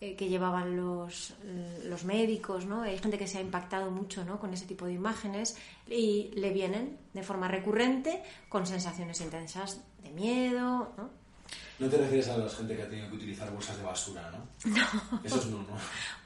que 0.00 0.28
llevaban 0.28 0.76
los, 0.76 1.34
los 1.84 2.04
médicos, 2.04 2.66
¿no? 2.66 2.82
Hay 2.82 2.98
gente 2.98 3.16
que 3.16 3.26
se 3.26 3.38
ha 3.38 3.40
impactado 3.40 3.90
mucho, 3.90 4.22
¿no? 4.22 4.38
Con 4.38 4.52
ese 4.52 4.66
tipo 4.66 4.84
de 4.84 4.92
imágenes 4.92 5.56
y 5.88 6.30
le 6.34 6.52
vienen 6.52 6.98
de 7.14 7.22
forma 7.22 7.48
recurrente 7.48 8.22
con 8.50 8.66
sensaciones 8.66 9.22
intensas 9.22 9.82
de 10.02 10.10
miedo, 10.10 10.92
¿no? 10.98 11.23
No 11.78 11.88
te 11.88 11.96
refieres 11.96 12.28
a 12.28 12.36
la 12.38 12.48
gente 12.48 12.76
que 12.76 12.82
ha 12.82 12.88
tenido 12.88 13.08
que 13.10 13.16
utilizar 13.16 13.50
bolsas 13.50 13.76
de 13.76 13.82
basura, 13.82 14.30
¿no? 14.30 14.46
No. 14.70 15.20
Esos 15.24 15.46
no, 15.46 15.58
¿no? 15.58 15.76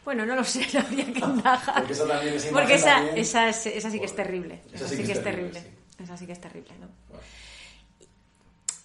Bueno, 0.04 0.24
no 0.26 0.34
lo 0.36 0.44
sé, 0.44 0.66
no 0.74 0.80
habría 0.80 1.04
que 1.12 1.18
indagar. 1.20 1.74
Porque 1.74 1.92
esa 1.92 2.06
también, 2.06 2.34
esa 2.34 2.50
Porque 2.50 2.74
esa, 2.74 2.94
también- 2.96 3.18
esa, 3.18 3.48
es- 3.48 3.66
esa 3.66 3.90
sí 3.90 3.98
que 3.98 4.06
es 4.06 4.14
terrible. 4.16 4.62
esa 4.72 4.84
Esa, 4.84 4.88
sí 4.96 5.02
que 5.04 5.12
es 5.12 5.22
terrible. 5.22 5.60
sí. 5.60 6.02
Esa 6.04 6.16
sí 6.16 6.26
que 6.26 6.32
es 6.32 6.40
terrible, 6.40 6.70
¿no? 6.80 6.88
Bueno. 7.08 7.22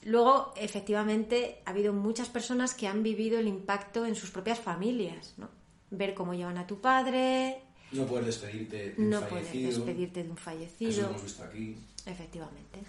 Luego, 0.05 0.53
efectivamente, 0.57 1.61
ha 1.65 1.69
habido 1.69 1.93
muchas 1.93 2.27
personas 2.27 2.73
que 2.73 2.87
han 2.87 3.03
vivido 3.03 3.39
el 3.39 3.47
impacto 3.47 4.05
en 4.05 4.15
sus 4.15 4.31
propias 4.31 4.59
familias, 4.59 5.33
¿no? 5.37 5.49
Ver 5.91 6.13
cómo 6.13 6.33
llevan 6.33 6.57
a 6.57 6.67
tu 6.67 6.81
padre, 6.81 7.61
No 7.91 8.05
puedes 8.05 8.25
despedirte 8.25 8.89
de 8.91 8.95
un 8.97 9.09
no 9.11 9.21
puedes 9.21 9.47
fallecido. 9.47 9.69
despedirte 9.85 10.23
de 10.23 10.29
un 10.29 10.35
Eso 10.37 10.43
fallecido. 10.43 11.01
lo 11.03 11.09
hemos 11.09 11.23
visto 11.23 11.43
aquí. 11.43 11.77
Efectivamente. 12.05 12.79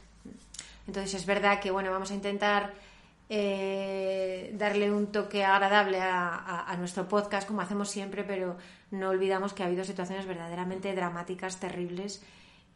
Entonces 0.89 1.15
es 1.15 1.27
verdad 1.27 1.61
que 1.61 1.71
bueno, 1.71 1.91
vamos 1.93 2.11
a 2.11 2.15
intentar 2.15 2.75
eh, 3.29 4.53
darle 4.57 4.93
un 4.93 5.07
toque 5.13 5.45
agradable 5.45 6.01
a, 6.01 6.35
a- 6.35 6.71
a 6.71 6.77
nuestro 6.77 7.09
podcast, 7.09 7.47
como 7.49 7.61
hacemos 7.63 7.89
siempre, 7.91 8.25
pero 8.25 8.57
no 8.91 9.09
olvidamos 9.11 9.53
que 9.53 9.63
ha 9.63 9.67
habido 9.67 9.85
situaciones 9.85 10.27
verdaderamente 10.27 10.95
dramáticas, 10.95 11.59
terribles 11.61 12.23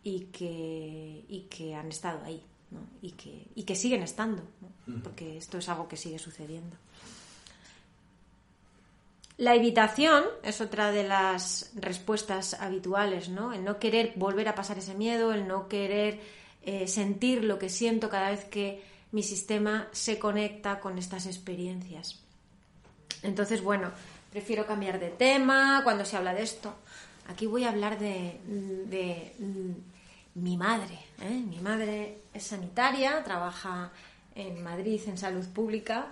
y 0.02 0.26
que, 0.32 1.24
y 1.28 1.46
que 1.50 1.74
han 1.74 1.88
estado 1.88 2.24
ahí. 2.24 2.42
¿no? 2.70 2.80
Y, 3.00 3.12
que, 3.12 3.46
y 3.54 3.62
que 3.62 3.74
siguen 3.74 4.02
estando, 4.02 4.42
¿no? 4.86 5.02
porque 5.02 5.38
esto 5.38 5.56
es 5.58 5.68
algo 5.70 5.88
que 5.88 5.96
sigue 5.96 6.18
sucediendo. 6.18 6.76
La 9.38 9.54
evitación 9.54 10.24
es 10.42 10.60
otra 10.60 10.90
de 10.90 11.04
las 11.04 11.70
respuestas 11.76 12.54
habituales, 12.54 13.28
¿no? 13.28 13.52
El 13.52 13.64
no 13.64 13.78
querer 13.78 14.12
volver 14.16 14.48
a 14.48 14.54
pasar 14.56 14.78
ese 14.78 14.94
miedo, 14.94 15.32
el 15.32 15.46
no 15.46 15.68
querer 15.68 16.18
eh, 16.64 16.88
sentir 16.88 17.44
lo 17.44 17.56
que 17.58 17.68
siento 17.68 18.10
cada 18.10 18.30
vez 18.30 18.44
que 18.46 18.82
mi 19.12 19.22
sistema 19.22 19.88
se 19.92 20.18
conecta 20.18 20.80
con 20.80 20.98
estas 20.98 21.26
experiencias. 21.26 22.20
Entonces, 23.22 23.62
bueno, 23.62 23.90
prefiero 24.30 24.66
cambiar 24.66 25.00
de 25.00 25.10
tema 25.10 25.80
cuando 25.82 26.04
se 26.04 26.16
habla 26.16 26.34
de 26.34 26.42
esto. 26.42 26.74
Aquí 27.28 27.46
voy 27.46 27.64
a 27.64 27.70
hablar 27.70 27.98
de, 27.98 28.40
de, 28.86 29.34
mm, 29.38 30.40
mi 30.40 30.56
madre. 30.56 30.98
¿eh? 31.20 31.42
Mi 31.48 31.58
madre 31.58 32.22
es 32.32 32.44
sanitaria, 32.44 33.22
trabaja 33.24 33.90
en 34.34 34.62
Madrid 34.62 35.00
en 35.06 35.18
salud 35.18 35.46
pública 35.48 36.08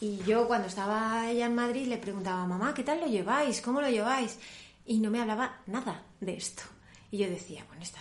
y 0.00 0.18
yo 0.18 0.46
cuando 0.46 0.68
estaba 0.68 1.28
ella 1.28 1.46
en 1.46 1.54
Madrid 1.54 1.86
le 1.88 1.98
preguntaba, 1.98 2.46
mamá, 2.46 2.72
¿qué 2.72 2.84
tal 2.84 3.00
lo 3.00 3.06
lleváis? 3.06 3.60
¿Cómo 3.60 3.80
lo 3.80 3.90
lleváis? 3.90 4.38
Y 4.86 4.98
no 5.00 5.10
me 5.10 5.20
hablaba 5.20 5.60
nada 5.66 6.02
de 6.20 6.36
esto. 6.36 6.62
Y 7.10 7.18
yo 7.18 7.28
decía, 7.28 7.64
bueno, 7.66 7.82
esta 7.82 8.00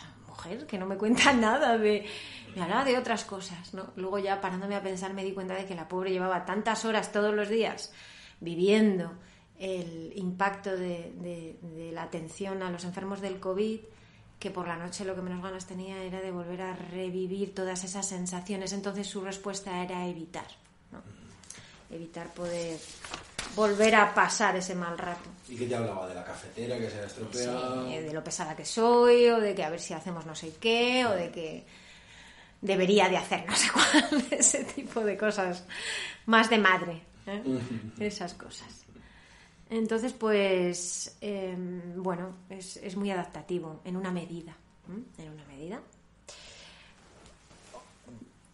que 0.67 0.77
no 0.77 0.85
me 0.85 0.97
cuenta 0.97 1.33
nada 1.33 1.77
de... 1.77 2.05
Me 2.55 2.63
hablaba 2.63 2.85
de 2.85 2.97
otras 2.97 3.23
cosas, 3.25 3.73
¿no? 3.73 3.91
Luego 3.97 4.17
ya 4.19 4.41
parándome 4.41 4.75
a 4.75 4.81
pensar 4.81 5.13
me 5.13 5.23
di 5.23 5.31
cuenta 5.33 5.53
de 5.53 5.65
que 5.65 5.75
la 5.75 5.87
pobre 5.87 6.11
llevaba 6.11 6.45
tantas 6.45 6.85
horas 6.85 7.11
todos 7.11 7.33
los 7.33 7.49
días 7.49 7.91
viviendo 8.39 9.11
el 9.59 10.11
impacto 10.15 10.71
de, 10.71 11.11
de- 11.17 11.57
de 11.61 11.91
la 11.91 12.03
atención 12.03 12.61
a 12.63 12.71
los 12.71 12.83
enfermos 12.83 13.21
del 13.21 13.39
COVID 13.39 13.79
que 14.39 14.51
por 14.51 14.67
la 14.67 14.77
noche 14.77 15.03
lo 15.05 15.15
que 15.15 15.21
menos 15.23 15.41
ganas 15.41 15.65
tenía 15.65 16.01
era 16.03 16.21
de 16.21 16.31
volver 16.31 16.61
a 16.61 16.75
revivir 16.75 17.55
todas 17.55 17.83
esas 17.83 18.07
sensaciones. 18.07 18.71
Entonces 18.73 19.07
su 19.07 19.21
respuesta 19.21 19.83
era 19.83 20.05
evitar, 20.07 20.45
¿no? 20.91 21.01
evitar 21.95 22.31
poder 22.33 22.79
volver 23.55 23.95
a 23.95 24.13
pasar 24.13 24.55
ese 24.55 24.75
mal 24.75 24.97
rato. 24.97 25.29
¿Y 25.49 25.55
qué 25.55 25.65
te 25.65 25.75
hablaba? 25.75 26.07
¿De 26.07 26.15
la 26.15 26.23
cafetera 26.23 26.77
que 26.77 26.89
se 26.89 26.99
ha 26.99 27.05
estropeado? 27.05 27.87
Sí, 27.87 27.97
de 27.97 28.13
lo 28.13 28.23
pesada 28.23 28.55
que 28.55 28.65
soy, 28.65 29.27
o 29.29 29.39
de 29.39 29.55
que 29.55 29.63
a 29.63 29.69
ver 29.69 29.79
si 29.79 29.93
hacemos 29.93 30.25
no 30.25 30.35
sé 30.35 30.53
qué, 30.59 31.05
o 31.05 31.11
de 31.11 31.31
que 31.31 31.65
debería 32.61 33.07
de 33.09 33.17
hacer 33.17 33.45
no 33.47 33.55
sé 33.55 33.69
cuál, 33.73 34.25
ese 34.31 34.63
tipo 34.63 35.01
de 35.01 35.17
cosas 35.17 35.63
más 36.25 36.49
de 36.49 36.57
madre, 36.57 37.01
¿eh? 37.25 37.41
esas 37.99 38.33
cosas. 38.33 38.85
Entonces, 39.69 40.13
pues, 40.13 41.17
eh, 41.19 41.55
bueno, 41.95 42.37
es, 42.49 42.77
es 42.77 42.95
muy 42.95 43.11
adaptativo, 43.11 43.81
en 43.83 43.97
una 43.97 44.11
medida, 44.11 44.53
¿eh? 44.89 45.23
en 45.23 45.29
una 45.29 45.45
medida. 45.45 45.81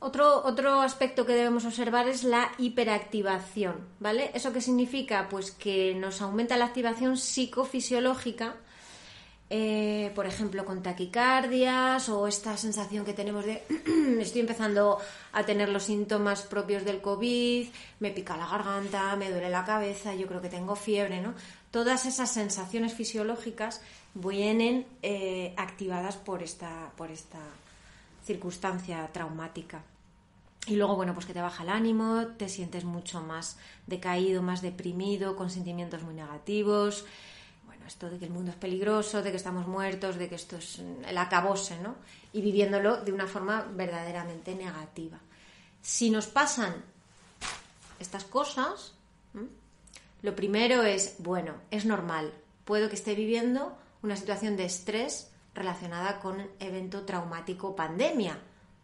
Otro, 0.06 0.44
otro 0.44 0.82
aspecto 0.82 1.26
que 1.26 1.32
debemos 1.32 1.64
observar 1.64 2.10
es 2.10 2.26
la 2.26 2.52
hiperactivación, 2.58 3.88
¿vale? 4.02 4.32
¿Eso 4.34 4.52
qué 4.52 4.60
significa? 4.60 5.30
Pues 5.30 5.52
que 5.52 5.96
nos 5.96 6.22
aumenta 6.22 6.58
la 6.58 6.66
activación 6.66 7.16
psicofisiológica, 7.16 8.58
eh, 9.50 10.12
por 10.14 10.26
ejemplo, 10.26 10.66
con 10.66 10.84
taquicardias 10.84 12.10
o 12.10 12.28
esta 12.28 12.58
sensación 12.58 13.06
que 13.06 13.14
tenemos 13.14 13.46
de 13.46 13.64
estoy 14.20 14.42
empezando 14.42 15.00
a 15.32 15.46
tener 15.46 15.70
los 15.70 15.84
síntomas 15.84 16.42
propios 16.42 16.84
del 16.84 17.00
COVID, 17.00 17.70
me 18.02 18.12
pica 18.12 18.36
la 18.36 18.48
garganta, 18.48 19.16
me 19.16 19.32
duele 19.32 19.50
la 19.50 19.64
cabeza, 19.64 20.14
yo 20.14 20.28
creo 20.28 20.42
que 20.42 20.50
tengo 20.50 20.76
fiebre, 20.76 21.22
¿no? 21.22 21.34
Todas 21.72 22.06
esas 22.06 22.30
sensaciones 22.30 22.94
fisiológicas 22.94 23.80
vienen 24.16 24.86
eh, 25.02 25.54
activadas 25.56 26.18
por 26.18 26.44
esta, 26.44 26.92
por 26.98 27.10
esta 27.10 27.40
circunstancia 28.26 29.10
traumática. 29.14 29.82
Y 30.68 30.76
luego, 30.78 30.96
bueno, 30.96 31.14
pues 31.14 31.26
que 31.26 31.34
te 31.34 31.42
baja 31.42 31.64
el 31.64 31.70
ánimo, 31.70 32.28
te 32.38 32.48
sientes 32.48 32.86
mucho 32.86 33.22
más 33.22 33.58
decaído, 33.86 34.42
más 34.42 34.62
deprimido, 34.62 35.36
con 35.36 35.50
sentimientos 35.50 36.04
muy 36.04 36.14
negativos. 36.14 37.06
Bueno, 37.66 37.86
esto 37.86 38.10
de 38.10 38.18
que 38.18 38.26
el 38.26 38.32
mundo 38.32 38.52
es 38.52 38.58
peligroso, 38.58 39.22
de 39.22 39.32
que 39.32 39.38
estamos 39.38 39.68
muertos, 39.68 40.16
de 40.16 40.30
que 40.30 40.36
esto 40.36 40.58
es 40.58 40.80
el 40.80 41.18
acabose, 41.18 41.78
¿no? 41.82 41.96
Y 42.32 42.42
viviéndolo 42.42 43.02
de 43.02 43.12
una 43.12 43.28
forma 43.28 43.68
verdaderamente 43.74 44.56
negativa. 44.56 45.20
Si 45.82 46.10
nos 46.10 46.28
pasan 46.28 46.74
estas 48.00 48.24
cosas, 48.24 48.94
lo 50.22 50.36
primero 50.36 50.84
es, 50.84 51.16
bueno, 51.20 51.56
es 51.72 51.86
normal, 51.86 52.34
puedo 52.64 52.88
que 52.88 52.96
esté 52.96 53.16
viviendo 53.16 53.78
una 54.02 54.16
situación 54.16 54.56
de 54.56 54.66
estrés 54.66 55.30
relacionada 55.54 56.22
con 56.22 56.48
evento 56.60 57.04
traumático 57.04 57.76
pandemia. 57.76 58.40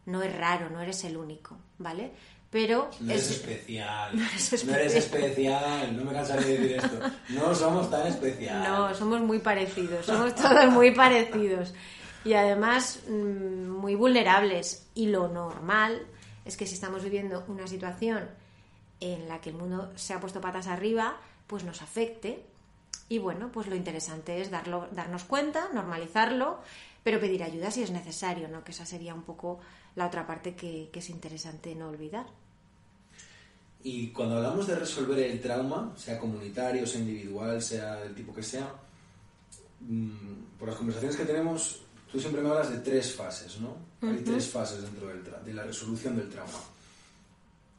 No 0.10 0.22
es 0.24 0.36
raro, 0.36 0.70
no 0.70 0.82
eres 0.82 1.04
el 1.04 1.18
único, 1.18 1.58
¿vale? 1.78 2.12
pero 2.50 2.90
no 3.00 3.12
eres 3.12 3.32
especial. 3.32 4.12
No 4.66 4.74
eres 4.74 4.96
especial. 4.96 5.96
No 5.96 6.04
me 6.04 6.14
cansaré 6.14 6.46
de 6.46 6.58
decir 6.58 6.78
esto. 6.78 7.00
No 7.30 7.54
somos 7.54 7.90
tan 7.90 8.08
especiales. 8.08 8.68
No, 8.68 8.94
somos 8.96 9.22
muy 9.22 9.40
parecidos. 9.40 10.06
Somos 10.06 10.34
todos 10.36 10.72
muy 10.72 10.92
parecidos. 10.92 11.74
Y 12.26 12.34
además 12.34 13.02
mm, 13.08 13.70
muy 13.70 13.96
vulnerables. 13.96 14.88
Y 14.96 15.08
lo 15.08 15.28
normal 15.28 16.08
es 16.44 16.58
que 16.58 16.66
si 16.66 16.74
estamos 16.74 17.04
viviendo 17.04 17.46
una 17.48 17.68
situación 17.68 18.28
en 19.00 19.30
la 19.30 19.40
que 19.40 19.52
el 19.52 19.56
mundo 19.56 19.92
se 19.96 20.14
ha 20.14 20.20
puesto 20.20 20.42
patas 20.42 20.68
arriba, 20.68 21.18
pues 21.46 21.64
nos 21.64 21.82
afecte. 21.82 22.44
Y 23.10 23.20
bueno, 23.20 23.52
pues 23.52 23.68
lo 23.68 23.76
interesante 23.76 24.42
es 24.42 24.50
darlo, 24.50 24.88
darnos 24.92 25.24
cuenta, 25.24 25.70
normalizarlo, 25.74 26.60
pero 27.04 27.20
pedir 27.20 27.44
ayuda 27.44 27.72
si 27.72 27.84
es 27.84 27.92
necesario, 27.92 28.48
¿no? 28.48 28.64
Que 28.64 28.72
esa 28.72 28.86
sería 28.86 29.14
un 29.14 29.24
poco 29.24 29.60
la 29.96 30.08
otra 30.08 30.26
parte 30.26 30.56
que, 30.56 30.90
es 30.94 31.10
interesante 31.10 31.76
no 31.76 31.90
olvidar. 31.90 32.26
Y 33.84 34.10
cuando 34.10 34.38
hablamos 34.38 34.68
de 34.68 34.76
resolver 34.76 35.20
el 35.20 35.42
trauma, 35.42 35.94
sea 35.98 36.20
comunitario, 36.20 36.86
sea 36.86 37.00
individual, 37.00 37.62
sea 37.62 37.96
del 37.96 38.14
tipo 38.14 38.34
que 38.34 38.44
sea, 38.44 38.74
mm, 39.80 40.58
por 40.58 40.68
las 40.68 40.78
conversaciones 40.78 41.18
que 41.18 41.26
tenemos, 41.26 41.82
tú 42.12 42.20
siempre 42.20 42.42
me 42.42 42.50
hablas 42.50 42.72
de 42.72 42.80
tres 42.80 43.14
fases, 43.14 43.60
¿no? 43.60 43.78
Hay 44.02 44.18
tres 44.18 44.50
fases 44.50 44.82
dentro 44.82 45.08
del 45.08 45.24
de 45.46 45.54
la 45.54 45.64
resolución 45.64 46.18
del 46.18 46.30
trauma. 46.30 46.60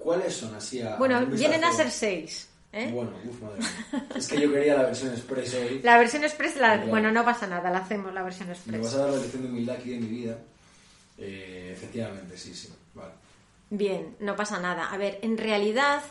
¿Cuáles 0.01 0.35
son 0.35 0.55
así 0.55 0.81
a, 0.81 0.97
Bueno, 0.97 1.25
vienen 1.27 1.63
a 1.63 1.73
ser 1.73 1.91
seis. 1.91 2.49
¿eh? 2.73 2.91
Bueno, 2.93 3.13
uf, 3.29 3.41
madre 3.43 3.61
Es 4.17 4.29
que 4.29 4.41
yo 4.41 4.51
quería 4.51 4.75
la 4.75 4.85
versión 4.85 5.13
express 5.13 5.55
hoy. 5.55 5.81
La 5.83 5.99
versión 5.99 6.25
express, 6.25 6.57
la... 6.57 6.79
bueno, 6.87 7.13
no 7.13 7.25
pasa 7.25 7.47
nada, 7.47 7.71
la 7.71 7.79
hacemos 7.79 8.13
la 8.15 8.23
versión 8.23 8.49
express. 8.49 8.73
Me 8.73 8.83
vas 8.83 8.95
a 8.95 8.99
dar 8.99 9.11
la 9.11 9.19
lección 9.19 9.43
de 9.43 9.49
humildad 9.49 9.77
aquí 9.77 9.91
de 9.91 9.99
mi 9.99 10.07
vida. 10.07 10.39
Eh, 11.21 11.71
efectivamente, 11.73 12.37
sí, 12.37 12.55
sí. 12.55 12.71
Bien, 13.69 14.17
no 14.21 14.35
pasa 14.35 14.59
nada. 14.59 14.91
A 14.91 14.97
ver, 14.97 15.19
en 15.23 15.37
realidad 15.37 16.03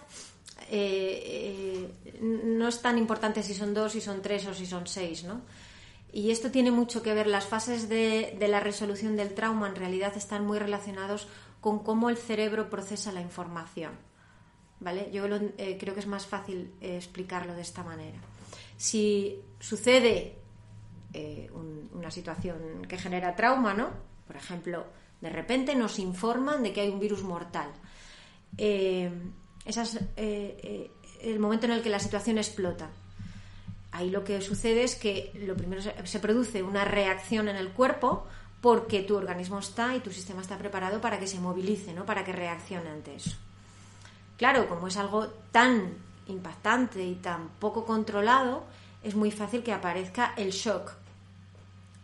eh, 0.70 1.90
eh, 2.06 2.20
no 2.22 2.68
es 2.68 2.82
tan 2.82 2.98
importante 2.98 3.42
si 3.42 3.54
son 3.54 3.74
dos, 3.74 3.94
si 3.94 4.02
son 4.02 4.22
tres 4.22 4.46
o 4.46 4.54
si 4.54 4.66
son 4.66 4.86
seis, 4.88 5.24
¿no? 5.24 5.42
Y 6.14 6.32
esto 6.32 6.52
tiene 6.52 6.72
mucho 6.72 7.02
que 7.02 7.14
ver. 7.14 7.28
Las 7.28 7.46
fases 7.48 7.90
de, 7.90 8.38
la 8.40 8.60
resolución 8.60 9.18
del 9.18 9.34
trauma 9.34 9.68
en 9.68 9.76
realidad 9.76 10.16
están 10.16 10.46
muy 10.46 10.60
relacionados 10.60 11.28
con 11.60 11.80
cómo 11.80 12.10
el 12.10 12.18
cerebro 12.18 12.70
procesa 12.70 13.12
la 13.12 13.22
información. 13.22 13.94
¿Vale? 14.80 15.10
Yo 15.12 15.24
creo 15.28 15.94
que 15.94 16.00
es 16.00 16.08
más 16.08 16.26
fácil 16.26 16.72
explicarlo 16.80 17.54
de 17.54 17.62
esta 17.62 17.84
manera. 17.84 18.18
Si 18.78 19.42
sucede 19.60 20.36
una 21.94 22.10
situación 22.10 22.86
que 22.88 22.98
genera 22.98 23.36
trauma, 23.36 23.74
¿no? 23.74 24.09
Por 24.30 24.36
ejemplo, 24.36 24.86
de 25.22 25.32
repente 25.32 25.74
nos 25.74 25.98
informan 25.98 26.62
de 26.62 26.72
que 26.72 26.82
hay 26.82 26.90
un 26.90 27.00
virus 27.00 27.24
mortal. 27.24 27.72
Eh, 28.60 29.10
esas, 29.66 29.96
eh, 29.96 30.06
eh, 30.18 30.92
el 31.22 31.40
momento 31.40 31.66
en 31.66 31.72
el 31.72 31.82
que 31.82 31.90
la 31.90 32.00
situación 32.00 32.38
explota. 32.38 32.92
Ahí 33.92 34.12
lo 34.12 34.24
que 34.24 34.40
sucede 34.42 34.84
es 34.84 34.96
que 34.96 35.32
lo 35.48 35.58
primero 35.58 35.82
se 35.82 36.20
produce 36.20 36.62
una 36.62 36.86
reacción 36.86 37.50
en 37.50 37.56
el 37.56 37.70
cuerpo 37.70 38.28
porque 38.62 39.02
tu 39.02 39.16
organismo 39.16 39.58
está 39.58 39.96
y 39.96 40.00
tu 40.00 40.12
sistema 40.12 40.42
está 40.42 40.60
preparado 40.60 41.02
para 41.02 41.18
que 41.20 41.26
se 41.26 41.40
movilice, 41.40 41.92
¿no? 41.94 42.06
para 42.06 42.24
que 42.24 42.32
reaccione 42.32 42.92
ante 42.92 43.16
eso. 43.16 43.36
Claro, 44.38 44.70
como 44.70 44.90
es 44.90 44.98
algo 44.98 45.26
tan 45.52 45.96
impactante 46.28 47.04
y 47.04 47.16
tan 47.16 47.50
poco 47.58 47.84
controlado, 47.84 48.64
es 49.02 49.16
muy 49.16 49.32
fácil 49.32 49.64
que 49.64 49.74
aparezca 49.74 50.36
el 50.38 50.52
shock, 50.52 50.99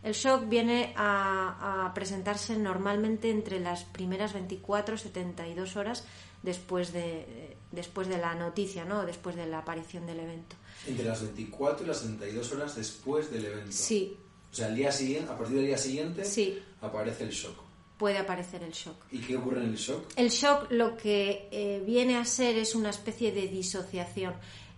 el 0.06 0.12
shock 0.12 0.48
viene 0.48 0.94
a, 0.96 1.90
presentarse 1.92 2.56
normalmente 2.56 3.28
entre 3.28 3.58
las 3.58 3.82
primeras 3.82 4.32
24 4.32 4.94
y 4.94 4.98
72 4.98 5.76
horas 5.76 6.04
después 6.44 6.92
de, 6.92 7.56
después 7.72 8.06
de 8.06 8.16
la 8.18 8.36
noticia, 8.36 8.84
¿no? 8.84 9.04
después 9.04 9.34
de 9.34 9.46
la 9.46 9.58
aparición 9.58 10.06
del 10.06 10.20
evento. 10.20 10.54
Entre 10.86 11.04
las 11.04 11.22
24 11.22 11.84
y 11.84 11.88
las 11.88 11.98
72 11.98 12.52
horas 12.52 12.76
después 12.76 13.32
del 13.32 13.46
evento. 13.46 13.72
Sí. 13.72 14.16
O 14.52 14.54
sea, 14.54 14.68
al 14.68 14.76
día 14.76 14.92
siguiente, 14.92 15.32
a 15.32 15.36
partir 15.36 15.56
del 15.56 15.66
día 15.66 15.78
siguiente 15.78 16.24
sí. 16.24 16.62
aparece 16.80 17.24
el 17.24 17.30
shock. 17.30 17.56
Puede 17.98 18.18
aparecer 18.18 18.62
el 18.62 18.72
shock. 18.72 19.06
¿Y 19.10 19.18
qué 19.18 19.36
ocurre 19.36 19.64
en 19.64 19.70
el 19.70 19.76
shock? 19.76 20.04
El 20.14 20.28
shock 20.28 20.70
lo 20.70 20.96
que 20.96 21.48
eh, 21.50 21.82
viene 21.84 22.16
a 22.16 22.24
ser 22.24 22.56
es 22.58 22.76
una 22.76 22.90
especie 22.90 23.32
de 23.32 23.48
disociación. 23.48 24.34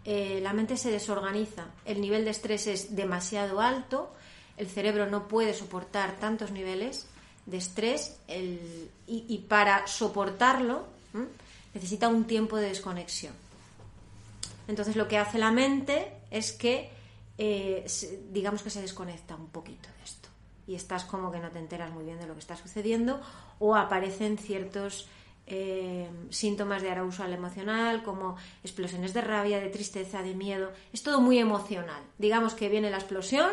Eh, 0.07 0.41
la 0.43 0.55
mente 0.55 0.79
se 0.79 0.91
desorganiza, 0.91 1.67
el 1.85 2.01
nivel 2.01 2.25
de 2.25 2.31
estrés 2.31 2.67
es 2.67 2.97
demasiado 2.97 3.61
alto, 3.61 4.15
el 4.59 4.69
cerebro 4.69 5.07
no 5.07 5.29
puede 5.29 5.55
soportar 5.55 6.17
tantos 6.17 6.51
niveles 6.51 7.07
de 7.47 7.57
estrés 7.57 8.19
y, 9.07 9.39
para 9.49 9.87
soportarlo 9.87 10.87
necesita 11.75 12.09
un 12.09 12.25
tiempo 12.25 12.57
de 12.57 12.69
desconexión. 12.69 13.33
Entonces 14.67 14.97
lo 14.97 15.09
que 15.09 15.17
hace 15.17 15.39
la 15.39 15.51
mente 15.51 16.13
es 16.31 16.53
que, 16.53 16.91
eh, 17.39 17.87
digamos 18.31 18.63
que 18.63 18.71
se 18.71 18.83
desconecta 18.83 19.35
un 19.35 19.47
poquito 19.47 19.89
de 19.99 20.05
esto 20.05 20.29
y 20.67 20.75
estás 20.75 21.05
como 21.05 21.33
que 21.33 21.39
no 21.39 21.51
te 21.51 21.59
enteras 21.59 21.91
muy 21.91 22.05
bien 22.05 22.19
de 22.19 22.27
lo 22.27 22.35
que 22.35 22.41
está 22.41 22.57
sucediendo 22.57 23.21
o 23.59 23.75
aparecen 23.75 24.37
ciertos 24.37 25.09
eh, 25.47 26.11
síntomas 26.29 26.83
de 26.83 26.91
arousal 26.91 27.33
emocional, 27.33 28.03
como 28.03 28.37
explosiones 28.63 29.15
de 29.15 29.23
rabia, 29.23 29.61
de 29.61 29.71
tristeza, 29.71 30.23
de 30.23 30.35
miedo. 30.35 30.73
Es 30.93 31.03
todo 31.03 31.23
muy 31.23 31.39
emocional. 31.39 32.03
Digamos 32.19 32.53
que 32.53 32.69
viene 32.69 32.91
la 32.91 32.99
explosión, 32.99 33.51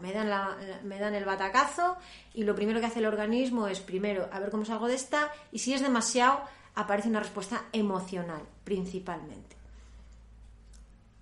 me, 0.00 0.12
dan 0.12 0.56
me 0.84 0.98
dan 0.98 1.14
el 1.14 1.24
batacazo 1.24 1.96
y 2.34 2.44
lo 2.44 2.54
primero 2.54 2.80
que 2.80 2.86
hace 2.86 3.00
el 3.00 3.06
organismo 3.06 3.68
es 3.68 3.80
primero 3.80 4.28
a 4.32 4.40
ver 4.40 4.50
cómo 4.50 4.64
salgo 4.64 4.86
de 4.86 4.94
esta 4.94 5.32
y 5.52 5.58
si 5.58 5.74
es 5.74 5.82
demasiado 5.82 6.40
aparece 6.74 7.08
una 7.08 7.20
respuesta 7.20 7.64
emocional 7.72 8.42
principalmente. 8.64 9.56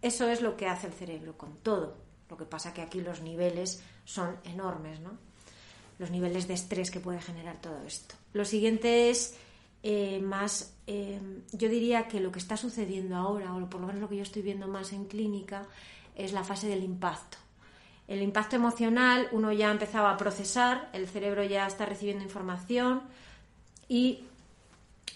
Eso 0.03 0.29
es 0.29 0.41
lo 0.41 0.57
que 0.57 0.69
hace 0.69 0.87
el 0.87 0.93
cerebro 0.93 1.37
con 1.37 1.57
todo. 1.57 1.97
Lo 2.29 2.37
que 2.37 2.45
pasa 2.45 2.75
que 2.75 2.83
aquí 2.83 3.01
los 3.01 3.23
niveles 3.23 3.83
son 4.05 4.37
enormes, 4.45 5.01
¿no? 5.01 5.13
Los 5.99 6.11
niveles 6.11 6.47
de 6.47 6.55
estrés 6.55 6.91
que 6.91 7.01
puede 7.01 7.21
generar 7.21 7.61
todo 7.61 7.83
esto. 7.87 8.15
Lo 8.33 8.45
siguiente 8.45 9.11
es 9.11 9.37
eh, 9.83 10.21
más, 10.21 10.75
eh, 10.87 11.21
yo 11.53 11.69
diría 11.69 12.09
que 12.09 12.21
lo 12.21 12.33
que 12.33 12.39
está 12.39 12.57
sucediendo 12.57 13.17
ahora, 13.17 13.55
o 13.55 13.71
por 13.71 13.81
lo 13.81 13.87
menos 13.87 14.03
lo 14.03 14.09
que 14.09 14.17
yo 14.17 14.23
estoy 14.23 14.43
viendo 14.43 14.69
más 14.69 14.93
en 14.93 15.07
clínica, 15.07 15.67
es 16.15 16.33
la 16.33 16.45
fase 16.45 16.69
del 16.69 16.83
impacto. 16.83 17.39
El 18.09 18.23
impacto 18.23 18.57
emocional, 18.57 19.29
uno 19.33 19.53
ya 19.53 19.69
ha 19.69 19.73
empezado 19.73 20.07
a 20.07 20.16
procesar, 20.16 20.88
el 20.92 21.09
cerebro 21.09 21.42
ya 21.42 21.66
está 21.66 21.87
recibiendo 21.87 22.23
información 22.23 23.03
y 23.88 24.25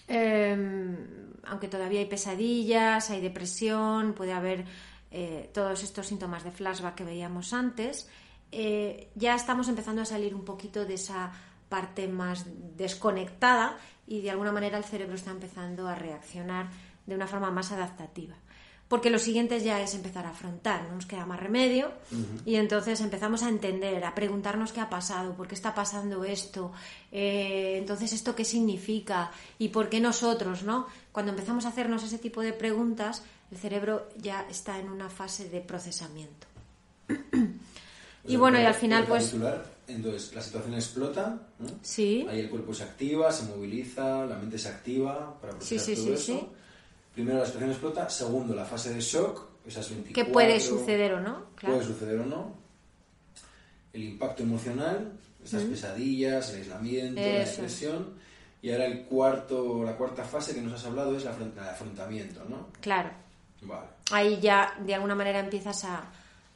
em, 0.07 0.97
aunque 1.45 1.67
todavía 1.67 1.99
hay 1.99 2.05
pesadillas, 2.05 3.09
hay 3.09 3.21
depresión, 3.21 4.13
puede 4.13 4.33
haber 4.33 4.65
eh, 5.09 5.49
todos 5.53 5.83
estos 5.83 6.07
síntomas 6.07 6.43
de 6.43 6.51
flashback 6.51 6.95
que 6.95 7.03
veíamos 7.03 7.53
antes, 7.53 8.09
ya 8.51 9.35
estamos 9.35 9.69
empezando 9.69 10.01
a 10.01 10.05
salir 10.05 10.35
un 10.35 10.43
poquito 10.43 10.83
de 10.83 10.95
esa 10.95 11.31
parte 11.69 12.09
más 12.09 12.45
desconectada 12.75 13.77
y 14.05 14.19
de 14.19 14.29
alguna 14.29 14.51
manera 14.51 14.77
el 14.77 14.83
cerebro 14.83 15.15
está 15.15 15.31
empezando 15.31 15.87
a 15.87 15.95
reaccionar 15.95 16.69
de 17.05 17.15
una 17.15 17.27
forma 17.27 17.49
más 17.49 17.71
adaptativa. 17.71 18.35
Porque 18.91 19.09
lo 19.09 19.19
siguiente 19.19 19.57
ya 19.61 19.81
es 19.81 19.95
empezar 19.95 20.25
a 20.25 20.31
afrontar, 20.31 20.83
no 20.83 20.95
nos 20.95 21.05
queda 21.05 21.25
más 21.25 21.39
remedio 21.39 21.93
y 22.45 22.55
entonces 22.55 22.99
empezamos 22.99 23.41
a 23.41 23.47
entender, 23.47 24.03
a 24.03 24.13
preguntarnos 24.13 24.73
qué 24.73 24.81
ha 24.81 24.89
pasado, 24.89 25.33
por 25.33 25.47
qué 25.47 25.55
está 25.55 25.73
pasando 25.73 26.25
esto, 26.25 26.73
eh, 27.09 27.77
entonces 27.77 28.11
esto 28.11 28.35
qué 28.35 28.43
significa 28.43 29.31
y 29.57 29.69
por 29.69 29.87
qué 29.87 30.01
nosotros, 30.01 30.63
¿no? 30.63 30.87
Cuando 31.13 31.31
empezamos 31.31 31.63
a 31.63 31.69
hacernos 31.69 32.03
ese 32.03 32.17
tipo 32.17 32.41
de 32.41 32.51
preguntas, 32.51 33.23
el 33.49 33.59
cerebro 33.59 34.09
ya 34.17 34.45
está 34.49 34.77
en 34.77 34.89
una 34.89 35.09
fase 35.09 35.47
de 35.47 35.61
procesamiento. 35.61 36.47
y 38.27 38.35
bueno, 38.35 38.59
y 38.59 38.65
al 38.65 38.75
final 38.75 39.05
pues... 39.05 39.33
Entonces, 39.87 40.35
la 40.35 40.41
situación 40.41 40.73
explota, 40.73 41.47
Sí. 41.81 42.25
Ahí 42.29 42.41
el 42.41 42.49
cuerpo 42.49 42.73
se 42.73 42.83
activa, 42.83 43.31
se 43.31 43.45
moviliza, 43.45 44.25
la 44.25 44.35
mente 44.35 44.57
se 44.57 44.67
activa 44.67 45.39
para 45.39 45.53
procesar 45.53 45.95
todo 45.95 46.13
eso. 46.13 46.49
Primero, 47.13 47.39
la 47.39 47.45
situación 47.45 47.71
explota. 47.71 48.09
Segundo, 48.09 48.55
la 48.55 48.65
fase 48.65 48.93
de 48.93 49.01
shock, 49.01 49.47
esas 49.65 49.89
24... 49.89 50.13
¿Qué 50.13 50.31
puede 50.31 50.59
suceder 50.59 51.13
o 51.13 51.21
no? 51.21 51.45
Puede 51.61 51.83
suceder 51.83 52.19
o 52.19 52.25
no. 52.25 52.53
El 53.93 54.03
impacto 54.03 54.43
emocional, 54.43 55.19
esas 55.43 55.63
pesadillas, 55.63 56.51
el 56.51 56.61
aislamiento, 56.61 57.21
la 57.21 57.27
depresión. 57.27 58.13
Y 58.61 58.71
ahora 58.71 58.85
el 58.85 59.03
cuarto, 59.05 59.83
la 59.83 59.97
cuarta 59.97 60.23
fase 60.23 60.53
que 60.53 60.61
nos 60.61 60.73
has 60.73 60.85
hablado 60.85 61.17
es 61.17 61.25
la, 61.25 61.31
el 61.31 61.59
afrontamiento, 61.59 62.45
¿no? 62.47 62.67
Claro. 62.79 63.09
Vale. 63.63 63.87
Ahí 64.11 64.39
ya, 64.39 64.75
de 64.79 64.95
alguna 64.95 65.15
manera, 65.15 65.39
empiezas 65.39 65.83
a, 65.85 66.11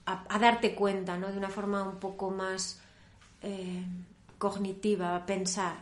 a, 0.05 0.39
darte 0.39 0.75
cuenta, 0.75 1.17
¿no? 1.17 1.31
De 1.31 1.37
una 1.37 1.49
forma 1.49 1.83
un 1.83 1.99
poco 1.99 2.29
más 2.29 2.79
eh, 3.41 3.83
cognitiva, 4.37 5.25
pensar 5.25 5.77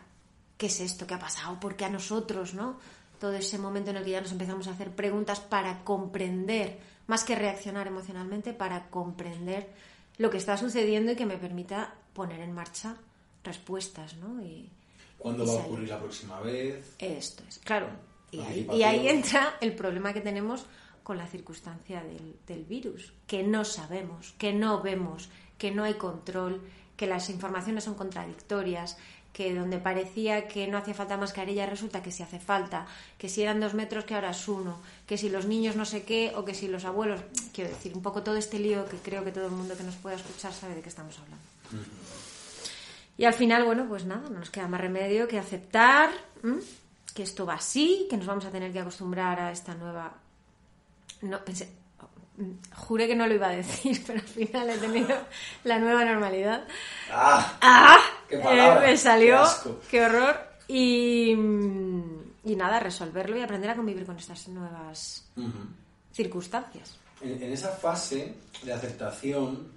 qué 0.57 0.67
es 0.67 0.79
esto 0.79 1.05
que 1.05 1.13
ha 1.13 1.19
pasado, 1.19 1.59
por 1.59 1.75
qué 1.75 1.85
a 1.85 1.89
nosotros, 1.89 2.53
¿no? 2.53 2.77
Todo 3.23 3.35
ese 3.35 3.57
momento 3.57 3.91
en 3.91 3.95
el 3.95 4.03
que 4.03 4.11
ya 4.11 4.19
nos 4.19 4.33
empezamos 4.33 4.67
a 4.67 4.71
hacer 4.71 4.91
preguntas 4.91 5.39
para 5.39 5.85
comprender, 5.85 6.77
más 7.07 7.23
que 7.23 7.35
reaccionar 7.37 7.87
emocionalmente, 7.87 8.51
para 8.51 8.89
comprender 8.89 9.69
lo 10.17 10.29
que 10.29 10.35
está 10.35 10.57
sucediendo 10.57 11.13
y 11.13 11.15
que 11.15 11.25
me 11.25 11.37
permita 11.37 11.95
poner 12.11 12.41
en 12.41 12.51
marcha 12.51 12.97
respuestas, 13.41 14.17
¿no? 14.17 14.43
Y, 14.43 14.69
¿Cuándo 15.17 15.47
va 15.47 15.53
a 15.53 15.65
ocurrir 15.65 15.87
la 15.87 15.99
próxima 15.99 16.41
vez? 16.41 16.95
Esto 16.99 17.43
es, 17.47 17.59
claro. 17.59 17.87
Y 18.29 18.41
ahí, 18.41 18.67
y 18.73 18.83
ahí 18.83 19.07
entra 19.07 19.55
el 19.61 19.73
problema 19.73 20.11
que 20.11 20.19
tenemos 20.19 20.65
con 21.01 21.17
la 21.17 21.25
circunstancia 21.25 22.03
del, 22.03 22.35
del 22.45 22.65
virus, 22.65 23.13
que 23.25 23.41
no 23.41 23.63
sabemos, 23.63 24.33
que 24.37 24.51
no 24.51 24.81
vemos, 24.81 25.29
que 25.57 25.71
no 25.71 25.85
hay 25.85 25.93
control, 25.93 26.61
que 26.97 27.07
las 27.07 27.29
informaciones 27.29 27.85
son 27.85 27.95
contradictorias, 27.95 28.97
que 29.33 29.53
donde 29.53 29.79
parecía 29.79 30.47
que 30.47 30.67
no 30.67 30.77
hacía 30.77 30.93
falta 30.93 31.17
mascarilla 31.17 31.65
resulta 31.65 32.03
que 32.03 32.11
sí 32.11 32.21
hace 32.21 32.39
falta, 32.39 32.85
que 33.17 33.27
si 33.27 33.41
eran 33.41 33.59
dos 33.59 33.73
metros 33.73 34.05
que 34.05 34.13
ahora 34.13 34.29
es 34.29 34.47
uno, 34.47 34.79
que 35.07 35.17
si 35.17 35.27
los 35.27 35.47
niños 35.47 35.75
no 35.75 35.85
sé 35.85 36.03
qué 36.03 36.31
o 36.35 36.45
que 36.45 36.53
si 36.53 36.67
los 36.67 36.85
abuelos, 36.85 37.19
quiero 37.51 37.71
decir, 37.71 37.93
un 37.95 38.03
poco 38.03 38.21
todo 38.21 38.37
este 38.37 38.59
lío 38.59 38.85
que 38.85 38.97
creo 38.97 39.23
que 39.23 39.31
todo 39.31 39.47
el 39.47 39.51
mundo 39.51 39.75
que 39.75 39.83
nos 39.83 39.95
pueda 39.95 40.15
escuchar 40.15 40.53
sabe 40.53 40.75
de 40.75 40.81
qué 40.81 40.89
estamos 40.89 41.17
hablando. 41.17 41.43
Y 43.17 43.25
al 43.25 43.33
final, 43.33 43.63
bueno, 43.63 43.87
pues 43.87 44.05
nada, 44.05 44.29
no 44.29 44.39
nos 44.39 44.51
queda 44.51 44.67
más 44.67 44.81
remedio 44.81 45.27
que 45.27 45.39
aceptar 45.39 46.11
que 47.13 47.23
esto 47.23 47.45
va 47.45 47.55
así, 47.55 48.07
que 48.09 48.17
nos 48.17 48.27
vamos 48.27 48.45
a 48.45 48.51
tener 48.51 48.71
que 48.71 48.79
acostumbrar 48.79 49.39
a 49.39 49.51
esta 49.51 49.73
nueva... 49.75 50.13
No, 51.21 51.43
pensé, 51.43 51.69
juré 52.75 53.07
que 53.07 53.15
no 53.15 53.27
lo 53.27 53.33
iba 53.35 53.47
a 53.49 53.55
decir, 53.55 54.01
pero 54.07 54.19
al 54.19 54.25
final 54.27 54.69
he 54.69 54.77
tenido 54.77 55.17
la 55.63 55.79
nueva 55.79 56.03
normalidad. 56.05 56.65
¡Ah! 57.11 57.57
¡Ah! 57.61 57.97
¡Qué 58.29 58.37
palabra! 58.37 58.85
Eh, 58.87 58.91
me 58.91 58.97
salió, 58.97 59.27
¡Qué 59.27 59.33
asco! 59.41 59.79
qué 59.89 60.01
horror. 60.05 60.53
Y, 60.67 61.31
y 61.31 62.55
nada, 62.55 62.79
resolverlo 62.79 63.37
y 63.37 63.41
aprender 63.41 63.69
a 63.71 63.75
convivir 63.75 64.05
con 64.05 64.17
estas 64.17 64.47
nuevas 64.47 65.29
circunstancias. 66.11 66.97
En, 67.21 67.41
en 67.43 67.51
esa 67.51 67.69
fase 67.69 68.33
de 68.63 68.73
aceptación 68.73 69.71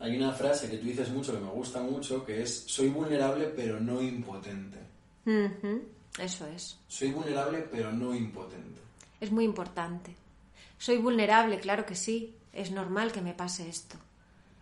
hay 0.00 0.16
una 0.16 0.32
frase 0.32 0.70
que 0.70 0.78
tú 0.78 0.86
dices 0.86 1.08
mucho 1.10 1.32
que 1.32 1.38
me 1.40 1.50
gusta 1.50 1.80
mucho, 1.80 2.24
que 2.24 2.42
es 2.42 2.64
soy 2.66 2.88
vulnerable 2.88 3.46
pero 3.54 3.78
no 3.80 4.00
impotente. 4.00 4.78
Ujú, 5.26 5.82
Eso 6.18 6.46
es. 6.46 6.78
Soy 6.88 7.10
vulnerable 7.10 7.66
pero 7.70 7.92
no 7.92 8.14
impotente. 8.14 8.80
Es 9.20 9.30
muy 9.30 9.44
importante. 9.44 10.14
Soy 10.78 10.98
vulnerable, 10.98 11.58
claro 11.58 11.84
que 11.84 11.94
sí. 11.94 12.36
Es 12.52 12.70
normal 12.70 13.12
que 13.12 13.20
me 13.20 13.34
pase 13.34 13.68
esto. 13.68 13.96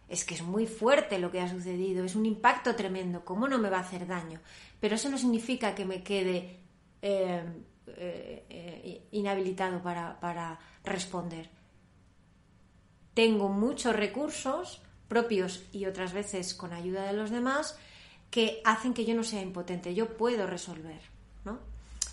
Es 0.08 0.24
que 0.24 0.34
es 0.34 0.42
muy 0.42 0.66
fuerte 0.66 1.18
lo 1.18 1.30
que 1.30 1.40
ha 1.40 1.48
sucedido, 1.48 2.04
es 2.04 2.14
un 2.14 2.26
impacto 2.26 2.74
tremendo. 2.74 3.24
¿Cómo 3.24 3.48
no 3.48 3.58
me 3.58 3.70
va 3.70 3.78
a 3.78 3.80
hacer 3.80 4.06
daño? 4.06 4.40
Pero 4.80 4.94
eso 4.94 5.08
no 5.08 5.18
significa 5.18 5.74
que 5.74 5.84
me 5.84 6.02
quede 6.02 6.58
eh, 7.02 7.42
eh, 7.86 8.44
eh, 8.48 9.08
inhabilitado 9.12 9.82
para, 9.82 10.18
para 10.20 10.58
responder. 10.84 11.48
Tengo 13.14 13.48
muchos 13.48 13.96
recursos 13.96 14.82
propios 15.08 15.64
y 15.72 15.86
otras 15.86 16.12
veces 16.12 16.54
con 16.54 16.72
ayuda 16.72 17.04
de 17.04 17.12
los 17.12 17.30
demás 17.30 17.78
que 18.30 18.60
hacen 18.64 18.92
que 18.92 19.04
yo 19.04 19.14
no 19.14 19.24
sea 19.24 19.40
impotente. 19.40 19.94
Yo 19.94 20.16
puedo 20.16 20.46
resolver, 20.46 21.00
¿no? 21.44 21.58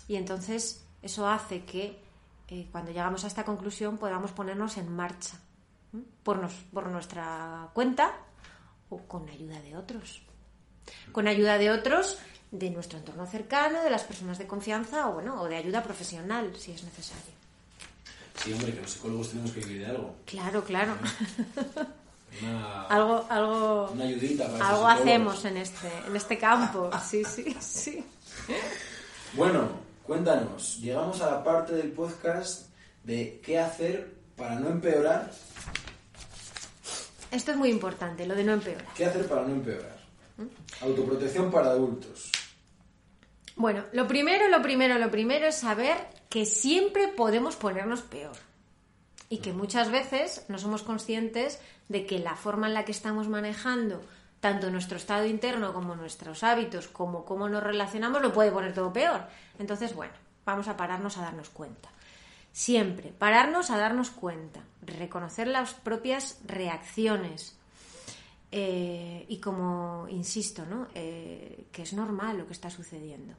Y 0.08 0.16
entonces 0.16 0.84
eso 1.02 1.28
hace 1.28 1.64
que 1.64 1.98
eh, 2.48 2.68
cuando 2.70 2.90
llegamos 2.92 3.24
a 3.24 3.26
esta 3.26 3.44
conclusión 3.44 3.98
podamos 3.98 4.32
ponernos 4.32 4.76
en 4.76 4.94
marcha 4.94 5.38
por, 6.22 6.38
nos- 6.38 6.52
por 6.72 6.88
nuestra 6.88 7.68
cuenta 7.72 8.12
o 8.90 8.98
con 9.02 9.28
ayuda 9.28 9.60
de 9.60 9.76
otros. 9.76 10.22
Con 11.12 11.26
ayuda 11.28 11.56
de 11.58 11.70
otros 11.70 12.18
de 12.50 12.70
nuestro 12.70 12.98
entorno 12.98 13.26
cercano, 13.26 13.82
de 13.82 13.90
las 13.90 14.04
personas 14.04 14.38
de 14.38 14.46
confianza 14.46 15.08
o 15.08 15.14
bueno, 15.14 15.40
o 15.40 15.48
de 15.48 15.56
ayuda 15.56 15.82
profesional 15.82 16.54
si 16.56 16.72
es 16.72 16.84
necesario. 16.84 17.32
Sí, 18.36 18.52
hombre, 18.52 18.74
que 18.74 18.80
los 18.82 18.90
psicólogos 18.90 19.30
tenemos 19.30 19.52
que 19.52 19.60
vivir 19.60 19.80
de 19.80 19.86
algo. 19.86 20.14
Claro, 20.26 20.62
claro. 20.64 20.94
Una, 22.42 22.82
algo, 22.88 23.26
algo, 23.30 23.90
una 23.92 24.04
ayudita 24.04 24.50
para 24.50 24.68
algo 24.70 24.88
hacemos 24.88 25.44
en 25.44 25.56
este, 25.56 25.88
en 26.06 26.16
este 26.16 26.36
campo. 26.38 26.90
Sí, 27.02 27.24
sí, 27.24 27.56
sí. 27.60 28.04
Bueno, 29.34 29.68
cuéntanos, 30.06 30.78
llegamos 30.80 31.20
a 31.20 31.30
la 31.30 31.44
parte 31.44 31.74
del 31.74 31.92
podcast 31.92 32.68
de 33.02 33.40
qué 33.44 33.58
hacer 33.58 34.14
para 34.36 34.58
no 34.58 34.68
empeorar. 34.68 35.30
Esto 37.30 37.50
es 37.50 37.56
muy 37.56 37.70
importante, 37.70 38.26
lo 38.26 38.34
de 38.34 38.44
no 38.44 38.52
empeorar. 38.52 38.86
¿Qué 38.94 39.06
hacer 39.06 39.26
para 39.26 39.42
no 39.42 39.54
empeorar? 39.54 39.98
Autoprotección 40.80 41.50
para 41.50 41.70
adultos. 41.70 42.30
Bueno, 43.56 43.84
lo 43.92 44.06
primero, 44.06 44.48
lo 44.48 44.62
primero, 44.62 44.98
lo 44.98 45.10
primero 45.10 45.46
es 45.46 45.56
saber 45.56 45.96
que 46.28 46.46
siempre 46.46 47.08
podemos 47.08 47.56
ponernos 47.56 48.02
peor. 48.02 48.36
Y 49.28 49.38
que 49.38 49.52
muchas 49.52 49.90
veces 49.90 50.44
no 50.48 50.58
somos 50.58 50.82
conscientes 50.82 51.60
de 51.88 52.06
que 52.06 52.18
la 52.18 52.36
forma 52.36 52.66
en 52.66 52.74
la 52.74 52.84
que 52.84 52.92
estamos 52.92 53.28
manejando 53.28 54.00
tanto 54.44 54.68
nuestro 54.68 54.98
estado 54.98 55.24
interno 55.24 55.72
como 55.72 55.96
nuestros 55.96 56.44
hábitos, 56.44 56.88
como 56.88 57.24
cómo 57.24 57.48
nos 57.48 57.62
relacionamos, 57.62 58.20
lo 58.20 58.30
puede 58.30 58.52
poner 58.52 58.74
todo 58.74 58.92
peor. 58.92 59.26
Entonces, 59.58 59.94
bueno, 59.94 60.12
vamos 60.44 60.68
a 60.68 60.76
pararnos 60.76 61.16
a 61.16 61.22
darnos 61.22 61.48
cuenta. 61.48 61.88
Siempre, 62.52 63.08
pararnos 63.18 63.70
a 63.70 63.78
darnos 63.78 64.10
cuenta, 64.10 64.60
reconocer 64.82 65.46
las 65.46 65.72
propias 65.72 66.40
reacciones, 66.44 67.56
eh, 68.52 69.24
y 69.30 69.38
como 69.38 70.08
insisto, 70.10 70.66
¿no? 70.66 70.88
Eh, 70.94 71.64
que 71.72 71.80
es 71.80 71.94
normal 71.94 72.36
lo 72.36 72.46
que 72.46 72.52
está 72.52 72.68
sucediendo. 72.68 73.32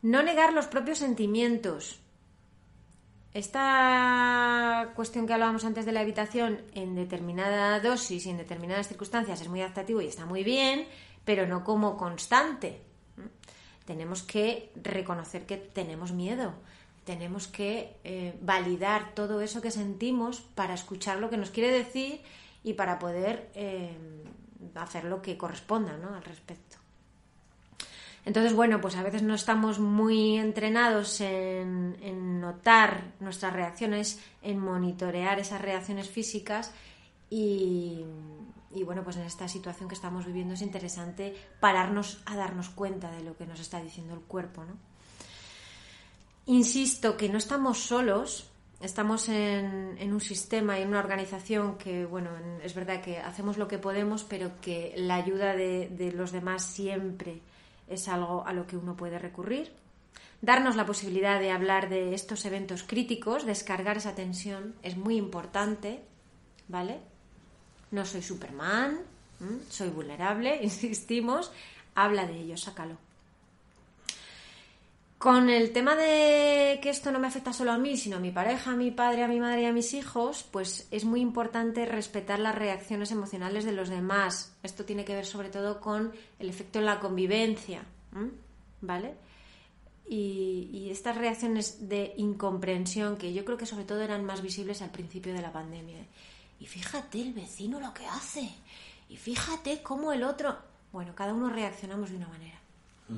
No 0.00 0.22
negar 0.22 0.54
los 0.54 0.68
propios 0.68 1.00
sentimientos. 1.00 2.00
Esta 3.32 4.90
cuestión 4.96 5.26
que 5.26 5.32
hablábamos 5.32 5.64
antes 5.64 5.86
de 5.86 5.92
la 5.92 6.02
evitación 6.02 6.62
en 6.74 6.96
determinada 6.96 7.78
dosis 7.78 8.26
y 8.26 8.30
en 8.30 8.38
determinadas 8.38 8.88
circunstancias 8.88 9.40
es 9.40 9.48
muy 9.48 9.60
adaptativo 9.60 10.00
y 10.00 10.08
está 10.08 10.26
muy 10.26 10.42
bien, 10.42 10.86
pero 11.24 11.46
no 11.46 11.62
como 11.62 11.96
constante. 11.96 12.82
Tenemos 13.84 14.24
que 14.24 14.72
reconocer 14.82 15.46
que 15.46 15.58
tenemos 15.58 16.10
miedo, 16.12 16.54
tenemos 17.04 17.46
que 17.46 17.98
eh, 18.02 18.36
validar 18.42 19.14
todo 19.14 19.40
eso 19.40 19.62
que 19.62 19.70
sentimos 19.70 20.40
para 20.40 20.74
escuchar 20.74 21.18
lo 21.18 21.30
que 21.30 21.36
nos 21.36 21.50
quiere 21.50 21.70
decir 21.70 22.22
y 22.64 22.74
para 22.74 22.98
poder 22.98 23.50
eh, 23.54 23.96
hacer 24.74 25.04
lo 25.04 25.22
que 25.22 25.38
corresponda 25.38 25.96
¿no? 25.96 26.14
al 26.16 26.24
respecto. 26.24 26.79
Entonces, 28.30 28.54
bueno, 28.54 28.80
pues 28.80 28.94
a 28.94 29.02
veces 29.02 29.24
no 29.24 29.34
estamos 29.34 29.80
muy 29.80 30.36
entrenados 30.36 31.20
en, 31.20 32.40
notar 32.40 33.14
nuestras 33.18 33.52
reacciones, 33.52 34.20
en 34.40 34.60
monitorear 34.60 35.40
esas 35.40 35.60
reacciones 35.60 36.08
físicas 36.08 36.70
y, 37.28 38.04
bueno, 38.84 39.02
pues 39.02 39.16
en 39.16 39.24
esta 39.24 39.48
situación 39.48 39.88
que 39.88 39.96
estamos 39.96 40.26
viviendo 40.26 40.54
es 40.54 40.62
interesante 40.62 41.34
pararnos 41.58 42.22
a 42.24 42.36
darnos 42.36 42.68
cuenta 42.68 43.10
de 43.10 43.24
lo 43.24 43.36
que 43.36 43.46
nos 43.46 43.58
está 43.58 43.82
diciendo 43.82 44.14
el 44.14 44.20
cuerpo, 44.20 44.64
¿no? 44.64 44.76
Insisto 46.46 47.16
que 47.16 47.28
no 47.28 47.38
estamos 47.38 47.80
solos, 47.80 48.48
estamos 48.80 49.28
en, 49.28 49.98
un 50.00 50.20
sistema 50.20 50.78
y 50.78 50.82
en 50.82 50.88
una 50.90 51.00
organización 51.00 51.76
que, 51.78 52.06
bueno, 52.06 52.30
es 52.62 52.76
verdad 52.76 53.02
que 53.02 53.18
hacemos 53.18 53.58
lo 53.58 53.66
que 53.66 53.78
podemos, 53.78 54.22
pero 54.22 54.52
que 54.60 54.94
la 54.96 55.16
ayuda 55.16 55.56
de 55.56 56.12
los 56.14 56.30
demás 56.30 56.62
siempre 56.62 57.42
es 57.90 58.08
algo 58.08 58.46
a 58.46 58.52
lo 58.52 58.66
que 58.66 58.76
uno 58.76 58.96
puede 58.96 59.18
recurrir. 59.18 59.72
Darnos 60.40 60.76
la 60.76 60.86
posibilidad 60.86 61.38
de 61.38 61.50
hablar 61.50 61.90
de 61.90 62.14
estos 62.14 62.46
eventos 62.46 62.82
críticos, 62.82 63.44
descargar 63.44 63.98
esa 63.98 64.14
tensión, 64.14 64.74
es 64.82 64.96
muy 64.96 65.16
importante, 65.16 66.02
¿vale? 66.68 67.00
No 67.90 68.06
soy 68.06 68.22
Superman, 68.22 69.00
soy 69.68 69.90
vulnerable, 69.90 70.58
insistimos, 70.62 71.52
habla 71.94 72.26
de 72.26 72.40
ello, 72.40 72.56
sácalo. 72.56 72.96
Con 75.20 75.50
el 75.50 75.74
tema 75.74 75.96
de 75.96 76.80
que 76.80 76.88
esto 76.88 77.12
no 77.12 77.18
me 77.18 77.26
afecta 77.26 77.52
solo 77.52 77.72
a 77.72 77.76
mí, 77.76 77.98
sino 77.98 78.16
a 78.16 78.20
mi 78.20 78.30
pareja, 78.30 78.72
a 78.72 78.74
mi 78.74 78.90
padre, 78.90 79.22
a 79.22 79.28
mi 79.28 79.38
madre 79.38 79.60
y 79.60 79.64
a 79.66 79.72
mis 79.72 79.92
hijos, 79.92 80.46
pues 80.50 80.88
es 80.90 81.04
muy 81.04 81.20
importante 81.20 81.84
respetar 81.84 82.38
las 82.38 82.54
reacciones 82.54 83.10
emocionales 83.10 83.66
de 83.66 83.72
los 83.72 83.90
demás. 83.90 84.56
Esto 84.62 84.86
tiene 84.86 85.04
que 85.04 85.14
ver 85.14 85.26
sobre 85.26 85.50
todo 85.50 85.78
con 85.78 86.10
el 86.38 86.48
efecto 86.48 86.78
en 86.78 86.86
la 86.86 87.00
convivencia, 87.00 87.82
¿vale? 88.80 89.14
Y, 90.08 90.70
y, 90.72 90.90
estas 90.90 91.18
reacciones 91.18 91.86
de 91.86 92.14
incomprensión, 92.16 93.18
que 93.18 93.34
yo 93.34 93.44
creo 93.44 93.58
que 93.58 93.66
sobre 93.66 93.84
todo 93.84 94.00
eran 94.00 94.24
más 94.24 94.40
visibles 94.40 94.80
al 94.80 94.90
principio 94.90 95.34
de 95.34 95.42
la 95.42 95.52
pandemia. 95.52 95.98
Y 96.60 96.64
fíjate 96.64 97.20
el 97.20 97.34
vecino 97.34 97.78
lo 97.78 97.92
que 97.92 98.06
hace, 98.06 98.48
y 99.10 99.18
fíjate 99.18 99.82
cómo 99.82 100.12
el 100.14 100.22
otro... 100.22 100.56
Bueno, 100.92 101.14
cada 101.14 101.34
uno 101.34 101.50
reaccionamos 101.50 102.08
de 102.08 102.16
una 102.16 102.28
manera, 102.28 102.58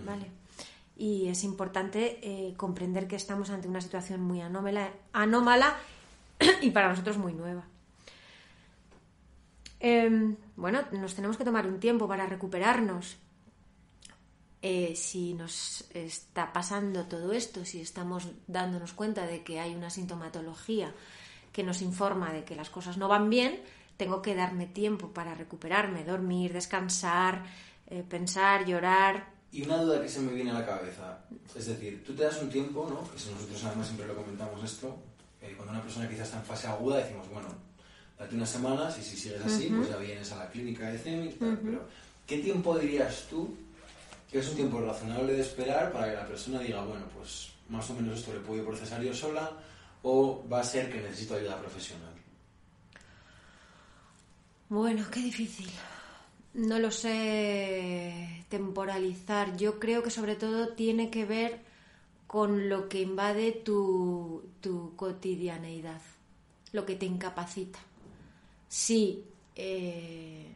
¿vale? 0.04 0.41
Y 1.02 1.26
es 1.26 1.42
importante 1.42 2.20
eh, 2.22 2.54
comprender 2.56 3.08
que 3.08 3.16
estamos 3.16 3.50
ante 3.50 3.66
una 3.66 3.80
situación 3.80 4.20
muy 4.20 4.40
anómala, 4.40 4.92
anómala 5.12 5.76
y 6.62 6.70
para 6.70 6.90
nosotros 6.90 7.18
muy 7.18 7.32
nueva. 7.32 7.64
Eh, 9.80 10.36
bueno, 10.54 10.82
nos 10.92 11.16
tenemos 11.16 11.36
que 11.36 11.44
tomar 11.44 11.66
un 11.66 11.80
tiempo 11.80 12.06
para 12.06 12.26
recuperarnos. 12.26 13.16
Eh, 14.62 14.94
si 14.94 15.34
nos 15.34 15.90
está 15.92 16.52
pasando 16.52 17.06
todo 17.06 17.32
esto, 17.32 17.64
si 17.64 17.80
estamos 17.80 18.28
dándonos 18.46 18.92
cuenta 18.92 19.26
de 19.26 19.42
que 19.42 19.58
hay 19.58 19.74
una 19.74 19.90
sintomatología 19.90 20.94
que 21.52 21.64
nos 21.64 21.82
informa 21.82 22.32
de 22.32 22.44
que 22.44 22.54
las 22.54 22.70
cosas 22.70 22.96
no 22.96 23.08
van 23.08 23.28
bien, 23.28 23.60
tengo 23.96 24.22
que 24.22 24.36
darme 24.36 24.66
tiempo 24.66 25.08
para 25.08 25.34
recuperarme, 25.34 26.04
dormir, 26.04 26.52
descansar, 26.52 27.42
pensar, 28.08 28.64
llorar, 28.64 29.31
Y 29.52 29.62
una 29.62 29.76
duda 29.76 30.00
que 30.00 30.08
se 30.08 30.20
me 30.20 30.32
viene 30.32 30.50
a 30.50 30.54
la 30.54 30.66
cabeza, 30.66 31.18
es 31.54 31.66
decir, 31.66 32.02
tú 32.04 32.14
te 32.14 32.24
das 32.24 32.40
un 32.40 32.48
tiempo, 32.48 32.88
¿no? 32.88 33.08
Que 33.12 33.18
si 33.18 33.30
nosotros 33.30 33.62
además 33.64 33.86
siempre 33.86 34.06
lo 34.06 34.16
comentamos 34.16 34.64
esto, 34.64 34.96
eh, 35.42 35.52
cuando 35.54 35.74
una 35.74 35.82
persona 35.82 36.08
quizás 36.08 36.28
está 36.28 36.38
en 36.38 36.44
fase 36.44 36.68
aguda 36.68 36.96
decimos, 36.96 37.28
bueno, 37.28 37.48
date 38.18 38.34
unas 38.34 38.48
semanas 38.48 38.96
y 38.98 39.02
si 39.02 39.14
sigues 39.14 39.44
así, 39.44 39.66
pues 39.66 39.90
ya 39.90 39.96
vienes 39.98 40.32
a 40.32 40.36
la 40.36 40.48
clínica 40.48 40.90
de 40.90 40.98
CEMIC, 40.98 41.38
pero 41.38 41.86
¿qué 42.26 42.38
tiempo 42.38 42.78
dirías 42.78 43.26
tú 43.28 43.54
que 44.30 44.38
es 44.38 44.48
un 44.48 44.56
tiempo 44.56 44.80
razonable 44.80 45.34
de 45.34 45.42
esperar 45.42 45.92
para 45.92 46.08
que 46.08 46.16
la 46.16 46.26
persona 46.26 46.58
diga, 46.60 46.82
bueno, 46.82 47.04
pues 47.14 47.50
más 47.68 47.88
o 47.90 47.94
menos 47.94 48.20
esto 48.20 48.32
le 48.32 48.40
puedo 48.40 48.64
procesar 48.64 49.02
yo 49.02 49.12
sola 49.12 49.52
o 50.02 50.42
va 50.50 50.60
a 50.60 50.64
ser 50.64 50.90
que 50.90 51.00
necesito 51.00 51.34
ayuda 51.34 51.60
profesional? 51.60 52.14
Bueno, 54.70 55.04
qué 55.10 55.20
difícil. 55.20 55.68
No 56.54 56.78
lo 56.78 56.90
sé 56.90 58.44
temporalizar. 58.48 59.56
Yo 59.56 59.78
creo 59.78 60.02
que 60.02 60.10
sobre 60.10 60.36
todo 60.36 60.74
tiene 60.74 61.10
que 61.10 61.24
ver 61.24 61.60
con 62.26 62.68
lo 62.68 62.88
que 62.88 63.00
invade 63.00 63.52
tu, 63.52 64.44
tu 64.60 64.94
cotidianeidad, 64.96 66.00
lo 66.72 66.84
que 66.84 66.96
te 66.96 67.06
incapacita. 67.06 67.78
Eh, 69.54 70.54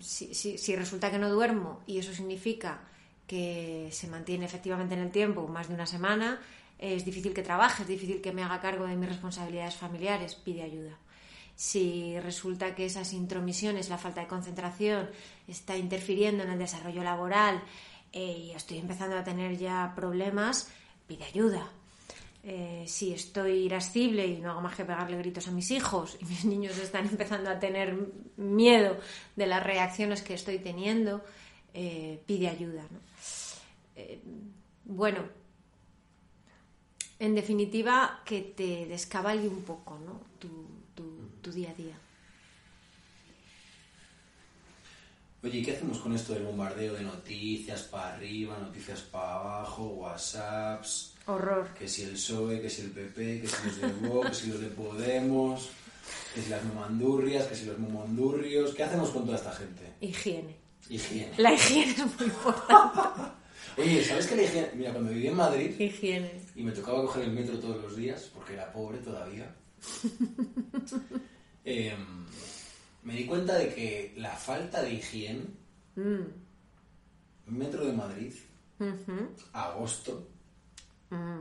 si, 0.00 0.34
si 0.34 0.76
resulta 0.76 1.10
que 1.10 1.18
no 1.18 1.30
duermo 1.30 1.80
y 1.86 1.98
eso 1.98 2.12
significa 2.14 2.80
que 3.26 3.88
se 3.92 4.08
mantiene 4.08 4.46
efectivamente 4.46 4.94
en 4.94 5.00
el 5.00 5.10
tiempo 5.10 5.46
más 5.48 5.68
de 5.68 5.74
una 5.74 5.86
semana, 5.86 6.40
es 6.78 7.04
difícil 7.04 7.32
que 7.32 7.42
trabaje, 7.42 7.82
es 7.82 7.88
difícil 7.88 8.20
que 8.20 8.32
me 8.32 8.42
haga 8.42 8.60
cargo 8.60 8.86
de 8.86 8.96
mis 8.96 9.08
responsabilidades 9.08 9.76
familiares, 9.76 10.34
pide 10.34 10.62
ayuda 10.62 10.98
si 11.56 12.18
resulta 12.20 12.74
que 12.74 12.86
esas 12.86 13.12
intromisiones, 13.12 13.88
la 13.88 13.98
falta 13.98 14.20
de 14.20 14.26
concentración, 14.26 15.10
está 15.46 15.76
interfiriendo 15.76 16.42
en 16.42 16.50
el 16.50 16.58
desarrollo 16.58 17.02
laboral 17.02 17.62
eh, 18.12 18.46
y 18.46 18.50
estoy 18.52 18.78
empezando 18.78 19.16
a 19.16 19.24
tener 19.24 19.56
ya 19.56 19.92
problemas, 19.94 20.70
pide 21.06 21.24
ayuda. 21.24 21.68
Eh, 22.44 22.84
si 22.88 23.12
estoy 23.12 23.52
irascible 23.66 24.26
y 24.26 24.38
no 24.38 24.50
hago 24.50 24.60
más 24.60 24.74
que 24.74 24.84
pegarle 24.84 25.16
gritos 25.16 25.46
a 25.46 25.52
mis 25.52 25.70
hijos 25.70 26.18
y 26.20 26.24
mis 26.24 26.44
niños 26.52 26.76
están 26.78 27.06
empezando 27.06 27.50
a 27.50 27.58
tener 27.58 27.96
miedo 28.36 28.98
de 29.36 29.46
las 29.46 29.62
reacciones 29.62 30.22
que 30.22 30.34
estoy 30.34 30.58
teniendo, 30.58 31.24
eh, 31.74 32.20
pide 32.26 32.48
ayuda. 32.48 32.82
bueno, 34.84 35.22
en 37.18 37.36
definitiva, 37.36 38.20
que 38.24 38.40
te 38.40 38.86
descabalgue 38.86 39.46
un 39.46 39.62
poco 39.62 39.96
¿no? 39.96 40.20
tu, 40.40 40.66
tu 40.92 41.11
día 41.50 41.70
a 41.70 41.74
día. 41.74 41.98
Oye, 45.44 45.58
¿y 45.58 45.62
qué 45.64 45.72
hacemos 45.72 45.98
con 45.98 46.14
esto 46.14 46.34
del 46.34 46.44
bombardeo 46.44 46.94
de 46.94 47.02
noticias 47.02 47.82
para 47.82 48.14
arriba, 48.14 48.56
noticias 48.58 49.00
para 49.00 49.40
abajo, 49.40 49.86
WhatsApps? 49.88 51.14
Horror. 51.26 51.74
Que 51.74 51.88
si 51.88 52.02
el 52.02 52.12
PSOE, 52.12 52.60
que 52.60 52.70
si 52.70 52.82
el 52.82 52.90
PP, 52.92 53.40
que 53.40 53.48
si 53.48 53.66
los 53.66 53.80
de 53.80 54.08
Vox, 54.08 54.28
que 54.28 54.34
si 54.34 54.50
los 54.50 54.60
de 54.60 54.68
Podemos, 54.68 55.70
que 56.32 56.42
si 56.42 56.48
las 56.48 56.62
momandurrias, 56.64 57.46
que 57.46 57.56
si 57.56 57.66
los 57.66 57.78
momondurrios. 57.78 58.72
¿Qué 58.74 58.84
hacemos 58.84 59.10
con 59.10 59.24
toda 59.24 59.36
esta 59.36 59.52
gente? 59.52 59.82
Higiene. 60.00 60.56
Higiene. 60.88 61.32
La 61.38 61.52
higiene 61.52 61.90
es 61.92 61.98
muy 61.98 62.26
importante. 62.26 63.22
Oye, 63.78 64.04
¿sabes 64.04 64.26
qué 64.26 64.36
la 64.36 64.42
higiene? 64.42 64.70
Mira, 64.74 64.92
cuando 64.92 65.10
viví 65.10 65.26
en 65.26 65.36
Madrid 65.36 65.80
higiene. 65.80 66.40
y 66.54 66.62
me 66.62 66.72
tocaba 66.72 67.02
coger 67.02 67.24
el 67.24 67.32
metro 67.32 67.58
todos 67.58 67.82
los 67.82 67.96
días, 67.96 68.30
porque 68.34 68.52
era 68.52 68.72
pobre 68.72 68.98
todavía, 68.98 69.52
eh, 71.64 71.94
me 73.04 73.14
di 73.14 73.26
cuenta 73.26 73.54
de 73.58 73.74
que 73.74 74.14
la 74.16 74.34
falta 74.36 74.82
de 74.82 74.92
higiene, 74.94 75.44
Mm. 75.94 76.22
Metro 77.48 77.84
de 77.84 77.92
Madrid, 77.92 78.32
agosto, 79.52 80.28
Mm. 81.10 81.40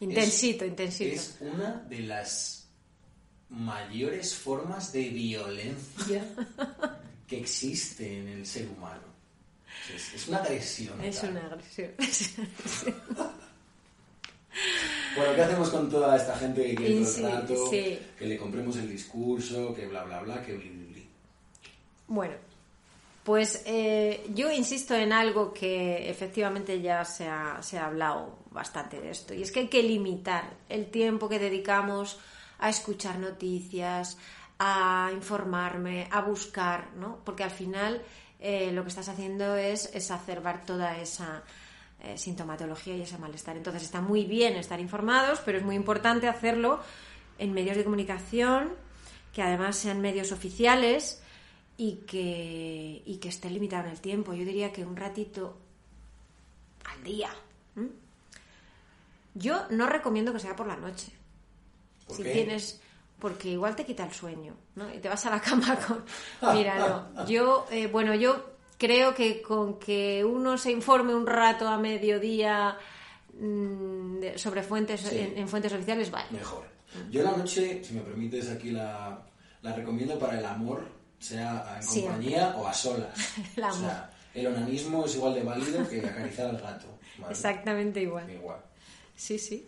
Intensito, 0.00 0.64
intensito. 0.66 1.14
es 1.14 1.36
una 1.40 1.74
de 1.88 2.00
las 2.00 2.66
mayores 3.50 4.34
formas 4.34 4.92
de 4.92 5.08
violencia 5.10 6.24
que 7.28 7.38
existe 7.38 8.18
en 8.20 8.26
el 8.28 8.44
ser 8.46 8.66
humano. 8.68 9.04
Es, 9.94 10.14
es 10.14 10.26
una 10.28 10.38
agresión. 10.38 11.00
Es 11.00 11.20
tal. 11.20 11.30
una 11.30 11.46
agresión. 11.46 11.92
Bueno, 15.16 15.34
¿qué 15.34 15.42
hacemos 15.42 15.70
con 15.70 15.90
toda 15.90 16.16
esta 16.16 16.36
gente 16.36 16.62
que 16.62 16.74
quiere 16.74 17.04
todo 17.04 17.16
el 17.16 17.32
rato? 17.32 17.70
sí. 17.70 17.98
Que 18.18 18.26
le 18.26 18.36
compremos 18.36 18.76
el 18.76 18.88
discurso, 18.90 19.74
que 19.74 19.86
bla, 19.86 20.04
bla, 20.04 20.20
bla, 20.20 20.42
que 20.42 20.52
bli, 20.54 20.68
bli, 20.68 20.84
bli. 20.84 21.08
Bueno, 22.08 22.34
pues 23.24 23.62
eh, 23.66 24.24
yo 24.34 24.52
insisto 24.52 24.94
en 24.94 25.12
algo 25.12 25.52
que 25.52 26.08
efectivamente 26.08 26.80
ya 26.80 27.04
se 27.04 27.26
ha, 27.26 27.60
se 27.62 27.78
ha 27.78 27.86
hablado 27.86 28.38
bastante 28.50 29.00
de 29.00 29.10
esto, 29.10 29.34
y 29.34 29.42
es 29.42 29.50
que 29.50 29.60
hay 29.60 29.68
que 29.68 29.82
limitar 29.82 30.44
el 30.68 30.86
tiempo 30.86 31.28
que 31.28 31.38
dedicamos 31.38 32.18
a 32.58 32.68
escuchar 32.68 33.18
noticias, 33.18 34.16
a 34.58 35.10
informarme, 35.12 36.08
a 36.10 36.22
buscar, 36.22 36.94
¿no? 36.94 37.18
Porque 37.24 37.42
al 37.42 37.50
final 37.50 38.02
eh, 38.38 38.70
lo 38.72 38.82
que 38.82 38.88
estás 38.88 39.08
haciendo 39.08 39.56
es 39.56 39.94
exacerbar 39.94 40.64
toda 40.64 40.98
esa 40.98 41.42
eh, 42.06 42.18
sintomatología 42.18 42.96
y 42.96 43.02
ese 43.02 43.18
malestar. 43.18 43.56
Entonces 43.56 43.82
está 43.82 44.00
muy 44.00 44.24
bien 44.24 44.54
estar 44.54 44.78
informados, 44.78 45.40
pero 45.44 45.58
es 45.58 45.64
muy 45.64 45.74
importante 45.74 46.28
hacerlo 46.28 46.80
en 47.38 47.52
medios 47.52 47.76
de 47.76 47.84
comunicación 47.84 48.74
que 49.32 49.42
además 49.42 49.76
sean 49.76 50.00
medios 50.00 50.32
oficiales 50.32 51.22
y 51.76 51.96
que, 52.06 53.02
y 53.04 53.16
que 53.18 53.28
esté 53.28 53.50
limitado 53.50 53.86
en 53.86 53.90
el 53.90 54.00
tiempo. 54.00 54.32
Yo 54.34 54.44
diría 54.44 54.72
que 54.72 54.84
un 54.84 54.96
ratito 54.96 55.58
al 56.84 57.02
día. 57.02 57.30
Yo 59.34 59.66
no 59.70 59.86
recomiendo 59.86 60.32
que 60.32 60.38
sea 60.38 60.56
por 60.56 60.66
la 60.66 60.76
noche. 60.76 61.12
¿Por 62.06 62.16
si 62.16 62.22
qué? 62.22 62.32
tienes 62.32 62.80
porque 63.18 63.48
igual 63.48 63.74
te 63.74 63.84
quita 63.84 64.04
el 64.04 64.12
sueño, 64.12 64.54
¿no? 64.74 64.92
Y 64.94 64.98
te 64.98 65.08
vas 65.08 65.26
a 65.26 65.30
la 65.30 65.40
cama 65.42 65.76
con 65.76 66.04
mira, 66.54 66.78
no. 66.78 67.26
Yo 67.26 67.66
eh, 67.70 67.88
bueno, 67.88 68.14
yo 68.14 68.55
creo 68.78 69.14
que 69.14 69.40
con 69.42 69.78
que 69.78 70.24
uno 70.24 70.56
se 70.58 70.70
informe 70.72 71.14
un 71.14 71.26
rato 71.26 71.66
a 71.68 71.78
mediodía 71.78 72.76
mm, 73.38 74.36
sobre 74.36 74.62
fuentes 74.62 75.00
Sí. 75.00 75.18
en, 75.18 75.38
en 75.38 75.48
fuentes 75.48 75.72
oficiales 75.72 76.10
vale. 76.10 76.28
Mejor. 76.30 76.64
Yo 77.10 77.22
la 77.22 77.32
noche, 77.32 77.82
si 77.84 77.94
me 77.94 78.00
permites 78.00 78.48
aquí 78.50 78.70
la, 78.70 79.18
la 79.62 79.72
recomiendo 79.74 80.18
para 80.18 80.38
el 80.38 80.44
amor, 80.46 80.86
sea 81.18 81.78
en 81.80 81.86
compañía 81.86 82.54
o 82.56 82.66
a 82.66 82.72
solas. 82.72 83.34
El 83.56 83.62
O 83.64 83.66
amor. 83.66 83.80
sea, 83.80 84.10
el 84.34 84.46
onanismo 84.48 85.04
es 85.04 85.14
igual 85.16 85.34
de 85.34 85.42
válido 85.42 85.88
que 85.88 86.00
acariciar 86.06 86.48
al 86.48 86.58
gato. 86.58 86.86
¿vale? 87.18 87.32
Exactamente 87.32 88.00
igual. 88.02 88.30
Igual. 88.30 88.60
Sí, 89.14 89.38
sí. 89.38 89.66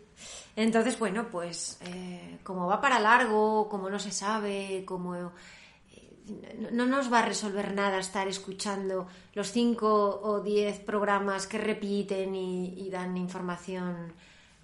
Entonces, 0.57 0.99
bueno, 0.99 1.29
pues 1.31 1.79
eh, 1.87 2.39
como 2.45 2.67
va 2.67 2.81
para 2.81 2.99
largo, 3.01 3.69
como 3.69 3.89
no 3.89 3.99
se 3.99 4.11
sabe, 4.13 4.83
como 4.87 5.33
no, 6.59 6.71
no 6.71 6.87
nos 6.87 7.13
va 7.13 7.21
a 7.21 7.27
resolver 7.27 7.75
nada 7.75 7.99
estar 7.99 8.29
escuchando 8.29 9.07
los 9.35 9.51
cinco 9.53 10.21
o 10.23 10.41
diez 10.41 10.79
programas 10.81 11.47
que 11.47 11.59
repiten 11.59 12.35
y, 12.35 12.89
dan 12.91 13.17
información 13.17 14.13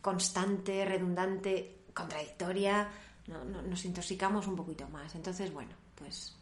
constante, 0.01 0.85
redundante, 0.85 1.77
contradictoria. 1.95 2.89
No, 3.29 3.45
no- 3.45 3.63
nos 3.63 3.85
intoxicamos 3.85 4.47
un 4.47 4.57
poquito 4.57 4.89
más. 4.89 5.15
Entonces, 5.15 5.53
bueno, 5.53 5.73
pues 5.95 6.35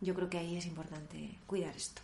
yo 0.00 0.14
creo 0.14 0.28
que 0.30 0.38
ahí 0.38 0.56
es 0.56 0.66
importante 0.66 1.38
cuidar 1.46 1.76
esto. 1.76 2.02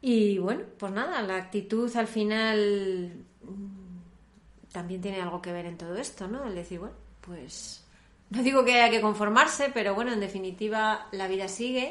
Y 0.00 0.38
bueno, 0.38 0.62
pues 0.78 0.92
nada, 0.92 1.22
la 1.22 1.36
actitud 1.36 1.94
al 1.96 2.06
final 2.06 3.24
mm, 3.42 4.70
también 4.72 5.00
tiene 5.00 5.20
algo 5.22 5.40
que 5.42 5.52
ver 5.52 5.66
en 5.66 5.78
todo 5.78 5.96
esto, 5.96 6.28
¿no? 6.28 6.44
El 6.46 6.54
decir, 6.54 6.78
bueno, 6.78 6.94
pues 7.22 7.82
no 8.30 8.42
digo 8.42 8.64
que 8.64 8.74
haya 8.74 8.90
que 8.90 9.00
conformarse, 9.00 9.70
pero 9.72 9.94
bueno, 9.94 10.12
en 10.12 10.20
definitiva 10.20 11.06
la 11.12 11.28
vida 11.28 11.48
sigue 11.48 11.90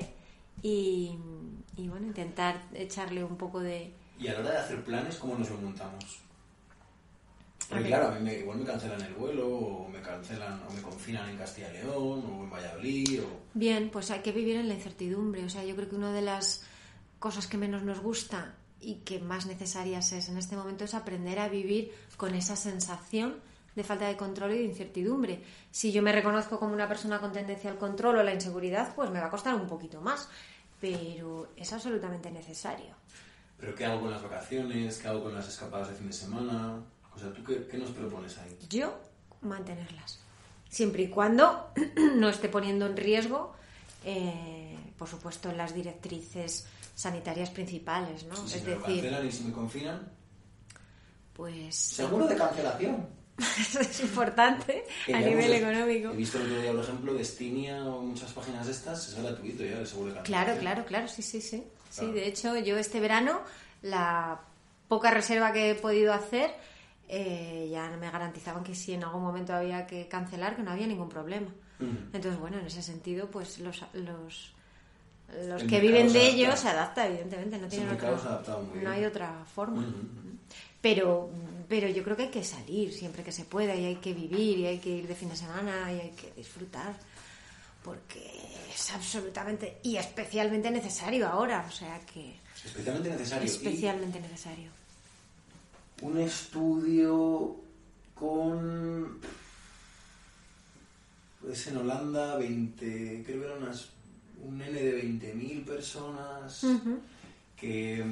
y, 0.62 1.18
y 1.78 1.88
bueno, 1.88 2.08
intentar 2.08 2.62
echarle 2.74 3.24
un 3.24 3.38
poco 3.38 3.60
de... 3.60 3.94
Y 4.20 4.28
a 4.28 4.34
la 4.34 4.40
hora 4.40 4.52
de 4.52 4.58
hacer 4.58 4.84
planes, 4.84 5.16
¿cómo 5.18 5.38
nos 5.38 5.50
lo 5.50 5.58
montamos? 5.58 6.22
Porque 7.70 7.86
claro, 7.86 8.10
a 8.10 8.12
mí 8.12 8.24
me, 8.24 8.38
igual 8.40 8.60
me 8.60 8.66
cancelan 8.66 9.02
el 9.02 9.14
vuelo, 9.14 9.48
o 9.48 9.90
me 9.90 10.00
cancelan, 10.02 10.62
o 10.70 10.74
me 10.74 10.82
confinan 10.82 11.30
en 11.30 11.38
Castilla 11.38 11.70
y 11.72 11.78
León, 11.78 12.24
o 12.26 12.44
en 12.44 12.50
Valladolid, 12.50 13.24
o... 13.24 13.28
Bien, 13.54 13.90
pues 13.90 14.12
hay 14.12 14.20
que 14.20 14.32
vivir 14.32 14.58
en 14.58 14.68
la 14.68 14.76
incertidumbre. 14.76 15.44
O 15.44 15.50
sea, 15.50 15.64
yo 15.64 15.76
creo 15.76 15.90
que 15.90 15.96
una 15.96 16.14
de 16.14 16.22
las 16.22 16.64
cosas 17.18 17.48
que 17.48 17.58
menos 17.58 17.84
nos 17.84 18.00
gusta 18.02 18.56
y 18.80 18.98
que 18.98 19.20
más 19.20 19.48
necesarias 19.48 20.12
es 20.12 20.30
en 20.30 20.38
este 20.38 20.56
momento 20.56 20.84
es 20.84 20.94
aprender 20.94 21.40
a 21.40 21.50
vivir 21.50 21.92
con 22.18 22.36
esa 22.36 22.56
sensación 22.56 23.40
de 23.76 23.84
falta 23.84 24.08
de 24.08 24.16
control 24.16 24.54
y 24.54 24.58
de 24.60 24.64
incertidumbre. 24.64 25.44
Si 25.72 25.92
yo 25.92 26.02
me 26.02 26.12
reconozco 26.12 26.58
como 26.60 26.74
una 26.74 26.88
persona 26.88 27.20
con 27.20 27.32
tendencia 27.32 27.70
al 27.70 27.78
control 27.78 28.18
o 28.18 28.24
la 28.24 28.34
inseguridad, 28.34 28.96
pues 28.96 29.10
me 29.10 29.20
va 29.20 29.28
a 29.28 29.30
costar 29.30 29.54
un 29.56 29.68
poquito 29.68 30.02
más. 30.02 30.30
Pero 30.80 31.50
es 31.56 31.72
absolutamente 31.74 32.32
necesario. 32.32 32.96
¿Pero 33.58 33.76
qué 33.76 33.86
hago 33.86 34.02
con 34.02 34.12
las 34.12 34.22
vacaciones? 34.22 34.98
¿Qué 34.98 35.08
hago 35.08 35.24
con 35.24 35.34
las 35.34 35.48
escapadas 35.48 35.90
de 35.90 35.96
fin 35.96 36.08
de 36.08 36.14
semana? 36.14 36.82
O 37.16 37.20
sea, 37.20 37.32
¿tú 37.34 37.44
qué, 37.44 37.68
qué 37.68 37.78
nos 37.78 37.92
propones 37.92 38.38
ahí? 38.38 38.58
Yo 38.70 39.00
mantenerlas. 39.42 40.20
Siempre 40.70 41.04
y 41.04 41.08
cuando 41.08 41.72
no 42.16 42.30
esté 42.30 42.50
poniendo 42.50 42.86
en 42.86 42.98
riesgo, 42.98 43.54
eh, 44.04 44.78
por 44.98 45.08
supuesto, 45.08 45.52
las 45.52 45.74
directrices 45.74 46.68
sanitarias 46.94 47.50
principales, 47.50 48.26
¿no? 48.26 48.36
Si 48.36 48.58
es 48.58 48.64
me 48.64 48.76
lo 48.76 48.80
decir, 48.80 48.96
cancelan 48.96 49.28
y 49.28 49.32
si 49.32 49.44
me 49.44 49.52
confinan, 49.52 50.12
pues 51.34 51.76
seguro 51.76 52.28
de 52.28 52.36
cancelación. 52.36 53.08
Eso 53.38 53.80
es 53.82 54.00
importante 54.02 54.86
a 55.14 55.20
nivel 55.20 55.52
hemos- 55.54 55.72
económico. 55.72 56.10
He 56.12 56.16
visto 56.16 56.38
el 56.38 56.46
otro 56.46 56.62
día, 56.62 56.72
por 56.72 56.84
ejemplo, 56.84 57.14
Destinia 57.14 57.84
o 57.86 58.02
muchas 58.02 58.32
páginas 58.32 58.66
de 58.66 58.72
estas, 58.72 59.08
es 59.10 59.16
gratuito 59.22 59.64
ya 59.66 59.80
el 59.80 59.88
seguro 59.88 60.14
de 60.14 60.22
Claro, 60.22 60.58
claro, 60.60 60.86
claro, 60.86 61.08
sí, 61.08 61.22
sí, 61.22 61.42
sí. 61.42 61.64
Sí, 61.90 62.00
Claro. 62.00 62.14
de 62.14 62.28
hecho, 62.28 62.58
yo 62.58 62.78
este 62.78 63.00
verano, 63.00 63.42
la 63.82 64.40
poca 64.88 65.12
reserva 65.12 65.52
que 65.54 65.72
he 65.72 65.76
podido 65.76 66.14
hacer, 66.14 66.52
eh, 67.08 67.70
ya 67.72 67.90
me 68.00 68.10
garantizaban 68.10 68.64
que 68.64 68.74
si 68.76 68.94
en 68.94 69.04
algún 69.04 69.22
momento 69.24 69.54
había 69.54 69.86
que 69.88 70.08
cancelar, 70.08 70.56
que 70.56 70.64
no 70.64 70.72
había 70.72 70.88
ningún 70.88 71.10
problema. 71.10 71.48
Ujú. 71.80 71.90
Entonces, 72.14 72.40
bueno, 72.40 72.58
en 72.60 72.66
ese 72.66 72.82
sentido, 72.82 73.30
pues 73.30 73.60
los, 73.60 73.84
los, 73.94 74.54
los 75.48 75.62
El 75.62 75.70
que 75.70 75.80
viven 75.80 76.12
de 76.14 76.28
ellos 76.30 76.60
se 76.60 76.70
adapta, 76.70 77.06
evidentemente, 77.08 77.58
no 77.58 77.68
tienen 77.68 77.90
otra, 77.90 78.18
no 78.82 78.90
hay 78.90 79.06
otra 79.06 79.44
forma. 79.54 79.80
Ujú, 79.82 79.90
ujú. 79.90 80.38
Pero, 80.82 81.30
pero 81.68 81.88
yo 81.90 82.04
creo 82.04 82.16
que 82.16 82.24
hay 82.24 82.32
que 82.32 82.44
salir 82.44 82.94
siempre 82.94 83.24
que 83.24 83.32
se 83.32 83.46
pueda 83.46 83.76
y 83.76 83.86
hay 83.86 83.96
que 83.96 84.14
vivir 84.14 84.60
y 84.60 84.66
hay 84.66 84.80
que 84.80 84.90
ir 84.90 85.08
de 85.08 85.16
fin 85.16 85.30
de 85.30 85.36
semana 85.36 85.92
y 85.92 86.00
hay 86.00 86.12
que 86.12 86.32
disfrutar 86.36 86.96
porque 87.84 88.32
es 88.74 88.92
absolutamente 88.92 89.78
y 89.84 89.98
especialmente 89.98 90.72
necesario 90.72 91.28
ahora, 91.28 91.66
o 91.68 91.72
sea 91.72 92.00
que 92.06 92.46
Especialmente 92.66 93.10
necesario. 93.10 93.44
Y 93.44 93.48
especialmente 93.48 94.20
necesario. 94.20 94.70
un 96.02 96.18
estudio 96.18 97.56
con. 98.16 99.20
Es 101.52 101.68
en 101.68 101.78
Holanda, 101.78 102.38
20. 102.38 103.24
Creo 103.26 103.40
que 103.40 103.46
eran 103.46 103.64
unas, 103.64 103.90
un 104.44 104.60
N 104.62 104.82
de 104.82 105.04
20.000 105.04 105.66
personas. 105.66 106.66
Que 107.56 108.02
eh, 108.02 108.06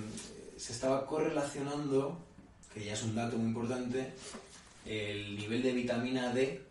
se 0.56 0.72
estaba 0.72 1.06
correlacionando, 1.06 2.18
que 2.73 2.83
ya 2.83 2.93
es 2.93 3.03
un 3.03 3.15
dato 3.15 3.38
muy 3.38 3.47
importante, 3.47 4.13
el 4.86 5.38
nivel 5.38 5.62
de 5.62 5.71
vitamina 5.73 6.33
D 6.33 6.62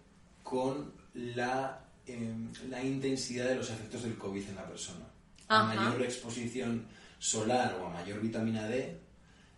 con 0.42 0.92
la, 1.14 1.80
eh, 2.06 2.32
la 2.68 2.82
intensidad 2.82 3.46
de 3.48 3.54
los 3.56 3.70
efectos 3.70 4.02
del 4.02 4.16
COVID 4.16 4.48
en 4.48 4.56
la 4.56 4.66
persona. 4.66 5.06
A 5.48 5.60
Ajá. 5.70 5.74
mayor 5.74 6.02
exposición 6.02 6.86
solar 7.18 7.76
o 7.80 7.86
a 7.86 7.90
mayor 7.90 8.20
vitamina 8.20 8.66
D, 8.66 8.98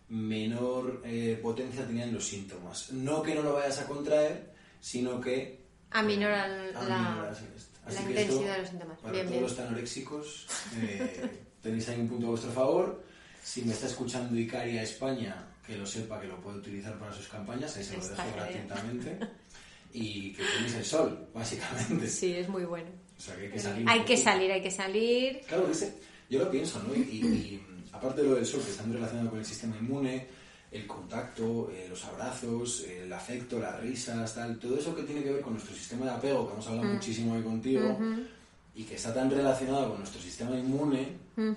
menor 0.09 1.01
eh, 1.03 1.39
potencia 1.41 1.85
tenían 1.85 2.13
los 2.13 2.25
síntomas. 2.27 2.91
No 2.91 3.21
que 3.23 3.33
no 3.35 3.41
lo 3.41 3.53
vayas 3.53 3.79
a 3.79 3.87
contraer, 3.87 4.53
sino 4.79 5.19
que... 5.19 5.63
Aminoran 5.91 6.51
eh, 6.51 6.71
la- 6.73 7.29
esto. 7.31 7.79
la 7.85 7.87
Así 7.87 8.03
que 8.03 8.09
intensidad 8.11 8.19
esto, 8.19 8.51
de 8.51 8.57
los 8.59 8.69
síntomas. 8.69 8.99
Para 8.99 9.11
Bien, 9.13 9.25
todos 9.27 9.39
bien. 9.39 9.43
los 9.49 9.59
anoréxicos, 9.59 10.47
eh, 10.77 11.41
tenéis 11.61 11.89
ahí 11.89 11.99
un 11.99 12.07
punto 12.09 12.27
a 12.27 12.29
vuestro 12.31 12.51
favor. 12.51 13.03
Si 13.43 13.61
me 13.63 13.73
está 13.73 13.87
escuchando 13.87 14.37
Icaria 14.39 14.81
España, 14.83 15.35
que 15.65 15.77
lo 15.77 15.85
sepa, 15.85 16.19
que 16.21 16.27
lo 16.27 16.39
puede 16.41 16.57
utilizar 16.59 16.97
para 16.99 17.13
sus 17.13 17.27
campañas, 17.27 17.75
ahí 17.77 17.83
se 17.83 17.93
lo 17.97 18.01
Está 18.03 18.23
dejo 18.25 18.37
genial. 18.45 18.65
gratuitamente. 18.67 19.27
Y 19.93 20.33
que 20.33 20.43
tenéis 20.43 20.73
el 20.75 20.85
sol, 20.85 21.27
básicamente. 21.33 22.07
Sí, 22.07 22.33
es 22.33 22.49
muy 22.49 22.65
bueno. 22.65 22.89
O 23.17 23.21
sea, 23.21 23.35
que 23.35 23.43
hay 23.43 23.51
que 23.51 23.59
salir. 23.59 23.89
Hay 23.89 24.01
que 24.03 24.17
salir, 24.17 24.51
hay 24.51 24.61
que 24.61 24.71
salir. 24.71 25.41
Claro, 25.47 25.69
ese- 25.71 25.95
yo 26.29 26.39
lo 26.39 26.51
pienso, 26.51 26.83
¿no? 26.85 26.93
Y, 26.93 26.99
y- 26.99 27.65
aparte 27.93 28.21
de 28.21 28.27
lo 28.29 28.35
del 28.35 28.45
sol, 28.45 28.61
que 28.63 28.71
está 28.71 28.83
muy 28.83 28.95
relacionado 28.97 29.29
con 29.29 29.39
el 29.39 29.45
sistema 29.45 29.77
inmune, 29.77 30.27
el 30.71 30.85
contacto, 30.85 31.71
eh, 31.71 31.85
los 31.89 32.03
abrazos, 32.03 32.83
el 32.83 33.11
afecto, 33.13 33.57
las 33.59 33.79
risas, 33.79 34.35
tal, 34.35 34.59
todo 34.59 34.77
eso 34.77 34.93
que 34.93 35.03
tiene 35.03 35.23
que 35.23 35.31
ver 35.31 35.41
con 35.41 35.53
nuestro 35.53 35.73
sistema 35.73 36.05
de 36.05 36.11
apego, 36.11 36.45
que 36.47 36.53
hemos 36.53 36.67
hablado 36.67 36.89
muchísimo 36.89 37.33
hoy 37.35 37.43
contigo, 37.43 37.97
y 38.75 38.83
que 38.83 38.95
está 38.95 39.13
tan 39.13 39.31
relacionado 39.31 39.87
con 39.91 39.99
nuestro 39.99 40.19
sistema 40.21 40.57
inmune 40.59 41.13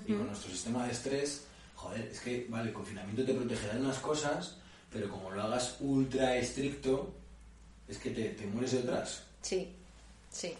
y 0.06 0.12
con 0.12 0.26
nuestro 0.28 0.52
sistema 0.52 0.86
de 0.86 0.92
estrés, 0.92 1.46
joder, 1.78 2.08
es 2.12 2.20
que, 2.20 2.46
vale, 2.48 2.68
el 2.70 2.74
confinamiento 2.74 3.24
te 3.24 3.34
protegerá 3.34 3.74
de 3.74 3.80
unas 3.80 3.98
cosas, 3.98 4.56
pero 4.92 5.08
como 5.08 5.30
lo 5.30 5.42
hagas 5.42 5.76
ultra 5.80 6.36
estricto, 6.36 7.14
es 7.86 7.98
que 7.98 8.10
te, 8.10 8.30
te 8.30 8.46
mueres 8.46 8.72
de 8.72 8.78
otras. 8.78 9.22
Sí, 9.42 9.72
sí. 10.30 10.54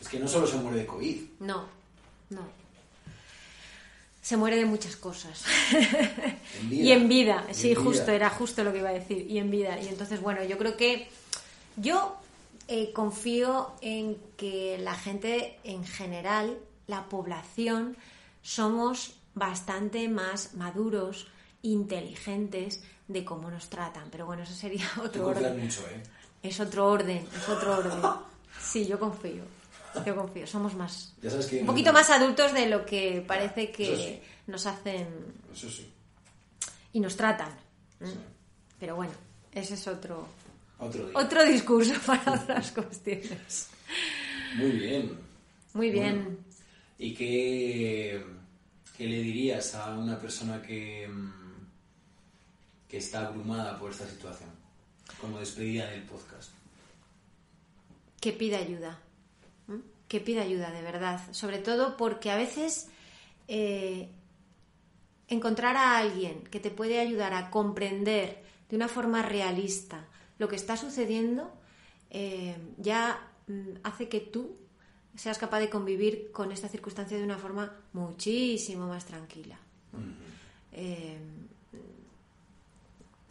Es 0.00 0.08
que 0.08 0.18
no 0.18 0.28
solo 0.28 0.46
se 0.46 0.56
muere 0.56 0.78
de 0.78 0.86
COVID, 0.86 1.20
No, 1.40 1.66
no. 2.30 2.62
Se 4.22 4.36
muere 4.36 4.56
de 4.56 4.64
muchas 4.66 4.94
cosas. 4.94 5.44
en 6.60 6.70
vida. 6.70 6.82
Y 6.84 6.92
en 6.92 7.08
vida, 7.08 7.46
Y 7.50 7.54
sí, 7.54 7.68
en 7.72 7.74
vida. 7.74 7.82
justo, 7.84 8.12
era 8.12 8.30
justo 8.30 8.62
lo 8.62 8.72
que 8.72 8.78
iba 8.78 8.90
a 8.90 8.92
decir, 8.92 9.28
y 9.28 9.38
en 9.38 9.50
vida. 9.50 9.80
Y 9.80 9.88
entonces, 9.88 10.20
bueno, 10.20 10.44
yo 10.44 10.58
creo 10.58 10.76
que 10.76 11.08
yo 11.76 12.16
eh, 12.68 12.92
confío 12.92 13.72
en 13.80 14.16
que 14.36 14.78
la 14.78 14.94
gente 14.94 15.58
en 15.64 15.84
general, 15.84 16.56
la 16.86 17.08
población, 17.08 17.96
somos 18.42 19.16
bastante 19.34 20.08
más 20.08 20.54
maduros, 20.54 21.28
inteligentes 21.62 22.82
de 23.08 23.24
cómo 23.24 23.50
nos 23.50 23.68
tratan. 23.68 24.08
Pero 24.10 24.26
bueno, 24.26 24.42
eso 24.42 24.54
sería 24.54 24.88
otro 25.04 25.28
orden. 25.28 25.58
mucho, 25.62 25.80
¿eh? 25.88 26.02
Es 26.42 26.58
otro 26.60 26.86
orden, 26.88 27.26
es 27.36 27.48
otro 27.48 27.78
orden. 27.78 28.00
Sí, 28.60 28.86
yo 28.86 28.98
confío. 28.98 29.44
Yo 30.06 30.16
confío, 30.16 30.46
somos 30.46 30.74
más. 30.74 31.14
Ya 31.22 31.30
sabes 31.30 31.46
que... 31.46 31.60
Un 31.60 31.66
poquito 31.66 31.92
más 31.92 32.08
adultos 32.10 32.52
de 32.54 32.66
lo 32.66 32.84
que 32.86 33.22
parece 33.26 33.70
que 33.70 33.96
sí. 33.96 34.20
nos 34.50 34.64
hacen 34.66 35.06
Eso 35.52 35.68
sí. 35.70 35.86
y 36.94 37.00
nos 37.00 37.14
tratan. 37.16 37.50
¿eh? 38.00 38.06
sí. 38.06 38.14
Pero 38.80 38.96
bueno, 38.96 39.12
ese 39.52 39.74
es 39.74 39.86
otro, 39.86 40.26
Otro 40.78 41.06
día. 41.08 41.18
otro 41.18 41.44
discurso 41.44 41.92
para 42.06 42.32
otras 42.40 42.72
cuestiones. 42.72 43.68
Muy 44.56 44.70
bien. 44.72 45.18
Muy 45.74 45.90
bien. 45.90 46.22
Bueno, 46.24 46.38
¿Y 46.98 47.14
qué, 47.14 48.24
qué 48.96 49.06
le 49.06 49.22
dirías 49.22 49.74
a 49.74 49.94
una 49.94 50.18
persona 50.18 50.62
que, 50.62 51.08
mm, 51.08 51.66
que 52.88 52.98
está 52.98 53.26
abrumada 53.26 53.78
por 53.78 53.90
esta 53.90 54.06
situación? 54.06 54.50
Como 55.20 55.38
despedida 55.38 55.90
del 55.90 56.02
podcast. 56.02 56.50
Que 58.20 58.32
pida 58.32 58.58
ayuda. 58.58 58.98
Que 60.08 60.20
pida 60.20 60.42
ayuda, 60.42 60.70
de 60.70 60.82
verdad. 60.82 61.20
Sobre 61.32 61.58
todo 61.58 61.96
porque 61.96 62.30
a 62.30 62.36
veces 62.36 62.88
eh, 63.48 64.08
encontrar 65.28 65.76
a 65.76 65.98
alguien 65.98 66.44
que 66.44 66.60
te 66.60 66.70
puede 66.70 67.00
ayudar 67.00 67.34
a 67.34 67.50
comprender 67.50 68.42
de 68.68 68.76
una 68.76 68.88
forma 68.88 69.22
realista 69.22 70.06
lo 70.38 70.48
que 70.48 70.56
está 70.56 70.76
sucediendo 70.76 71.52
eh, 72.10 72.56
ya 72.78 73.26
mm, 73.46 73.78
hace 73.82 74.08
que 74.08 74.20
tú 74.20 74.56
seas 75.16 75.38
capaz 75.38 75.60
de 75.60 75.68
convivir 75.70 76.30
con 76.32 76.52
esta 76.52 76.68
circunstancia 76.68 77.16
de 77.18 77.24
una 77.24 77.38
forma 77.38 77.72
muchísimo 77.92 78.86
más 78.88 79.04
tranquila. 79.04 79.58
Eh, 80.72 81.18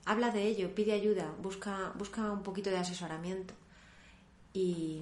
habla 0.06 0.32
de 0.32 0.44
ello, 0.48 0.74
pide 0.76 0.94
ayuda, 0.94 1.34
busca, 1.42 1.92
busca 1.98 2.32
un 2.32 2.44
poquito 2.44 2.70
de 2.70 2.78
asesoramiento. 2.78 3.54
Y, 4.54 5.02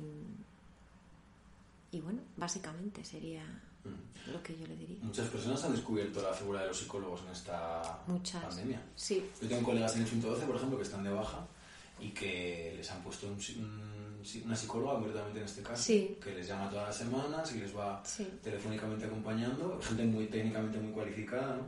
y 1.91 1.99
bueno, 2.01 2.19
básicamente 2.37 3.03
sería 3.03 3.43
lo 4.31 4.43
que 4.43 4.55
yo 4.57 4.67
le 4.67 4.75
diría. 4.75 4.97
Muchas 5.01 5.27
personas 5.29 5.63
han 5.63 5.71
descubierto 5.71 6.21
la 6.21 6.33
figura 6.33 6.61
de 6.61 6.67
los 6.67 6.77
psicólogos 6.77 7.21
en 7.25 7.29
esta 7.29 7.99
Muchas. 8.07 8.43
pandemia. 8.43 8.81
Sí, 8.95 9.25
Yo 9.41 9.47
tengo 9.47 9.63
colegas 9.63 9.95
en 9.95 10.01
el 10.03 10.07
112, 10.07 10.45
por 10.45 10.55
ejemplo, 10.55 10.77
que 10.77 10.83
están 10.83 11.03
de 11.03 11.09
baja 11.09 11.47
y 11.99 12.09
que 12.11 12.73
les 12.77 12.91
han 12.91 13.01
puesto 13.01 13.25
un 13.27 13.33
un 13.33 13.98
una 14.45 14.55
psicóloga, 14.55 14.95
concretamente 14.95 15.39
en 15.39 15.45
este 15.45 15.61
caso, 15.63 15.81
Sí. 15.83 16.17
que 16.23 16.31
les 16.35 16.47
llama 16.47 16.69
todas 16.69 16.87
las 16.87 16.97
semanas 16.97 17.55
y 17.55 17.59
les 17.59 17.75
va 17.75 18.03
Sí. 18.05 18.27
telefónicamente 18.43 19.05
acompañando, 19.05 19.79
gente 19.81 20.03
muy 20.05 20.25
técnicamente 20.27 20.77
muy 20.79 20.91
cualificada, 20.91 21.55
¿no? 21.57 21.63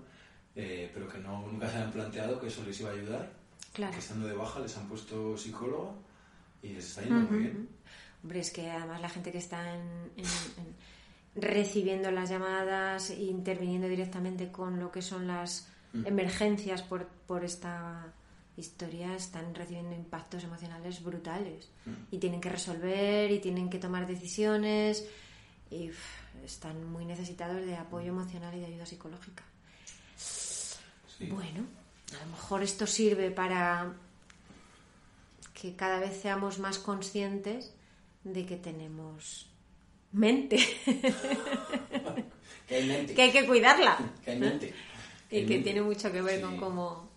Eh, 0.56 0.92
pero 0.94 1.08
que 1.08 1.18
no, 1.20 1.48
nunca 1.48 1.70
se 1.70 1.78
han 1.78 1.92
planteado 1.92 2.40
que 2.40 2.48
eso 2.48 2.64
les 2.66 2.80
iba 2.82 2.90
a 2.90 2.94
ayudar, 2.94 3.32
claro. 3.74 3.94
que 3.94 4.00
estando 4.00 4.28
de 4.28 4.34
baja 4.34 4.60
les 4.60 4.76
han 4.78 4.88
puesto 4.88 5.38
psicóloga 5.38 5.92
y 6.62 6.70
les 6.74 6.86
está 6.90 7.02
yendo 7.04 7.20
muy 7.32 7.40
bien. 7.40 7.70
Hombre, 8.24 8.40
es 8.42 8.52
que 8.52 8.70
además 8.70 9.00
la 9.02 9.10
gente 9.10 9.32
que 9.32 9.38
está 9.38 9.74
en- 9.74 10.12
en- 10.18 10.26
en- 10.26 10.76
recibiendo 11.42 12.12
las 12.12 12.30
llamadas 12.30 13.10
e 13.12 13.24
interviniendo 13.24 13.88
directamente 13.88 14.52
con 14.52 14.80
lo 14.80 14.92
que 14.92 15.02
son 15.02 15.26
las 15.28 15.68
emergencias 16.06 16.82
por, 16.84 17.08
por 17.28 17.44
esta 17.46 18.14
historia 18.58 19.16
están 19.16 19.56
recibiendo 19.56 19.96
impactos 19.96 20.44
emocionales 20.44 21.02
brutales 21.04 21.70
Mm. 21.86 21.92
y 22.12 22.18
tienen 22.20 22.42
que 22.42 22.50
resolver 22.50 23.32
y 23.32 23.40
tienen 23.40 23.70
que 23.70 23.80
tomar 23.80 24.06
decisiones 24.08 25.06
y 25.70 25.90
están 26.46 26.84
muy 26.92 27.06
necesitados 27.06 27.66
de 27.66 27.76
apoyo 27.76 28.10
emocional 28.10 28.54
y 28.56 28.60
de 28.60 28.66
ayuda 28.68 28.86
psicológica. 28.86 29.44
Sí. 30.18 31.26
Bueno, 31.28 31.66
a 32.20 32.26
lo 32.26 32.32
mejor 32.32 32.62
esto 32.64 32.86
sirve 32.88 33.32
para 33.32 33.94
que 35.54 35.76
cada 35.76 36.00
vez 36.00 36.20
seamos 36.22 36.60
más 36.60 36.78
conscientes 36.80 37.74
de 38.24 38.46
que 38.46 38.58
tenemos 38.58 39.48
mente, 40.12 40.58
Que 42.68 42.76
hay 42.76 42.88
mente. 42.88 43.14
que 43.16 43.22
hay 43.22 43.32
que 43.32 43.46
cuidarla 43.48 43.98
Que 44.26 44.32
hay 44.32 44.40
mente. 44.40 44.74
y 45.30 45.42
que 45.46 45.48
mente. 45.48 45.60
tiene 45.64 45.82
mucho 45.82 46.12
que 46.12 46.22
ver 46.22 46.38
Sí. 46.40 46.42
con 46.46 46.58
cómo 46.58 47.11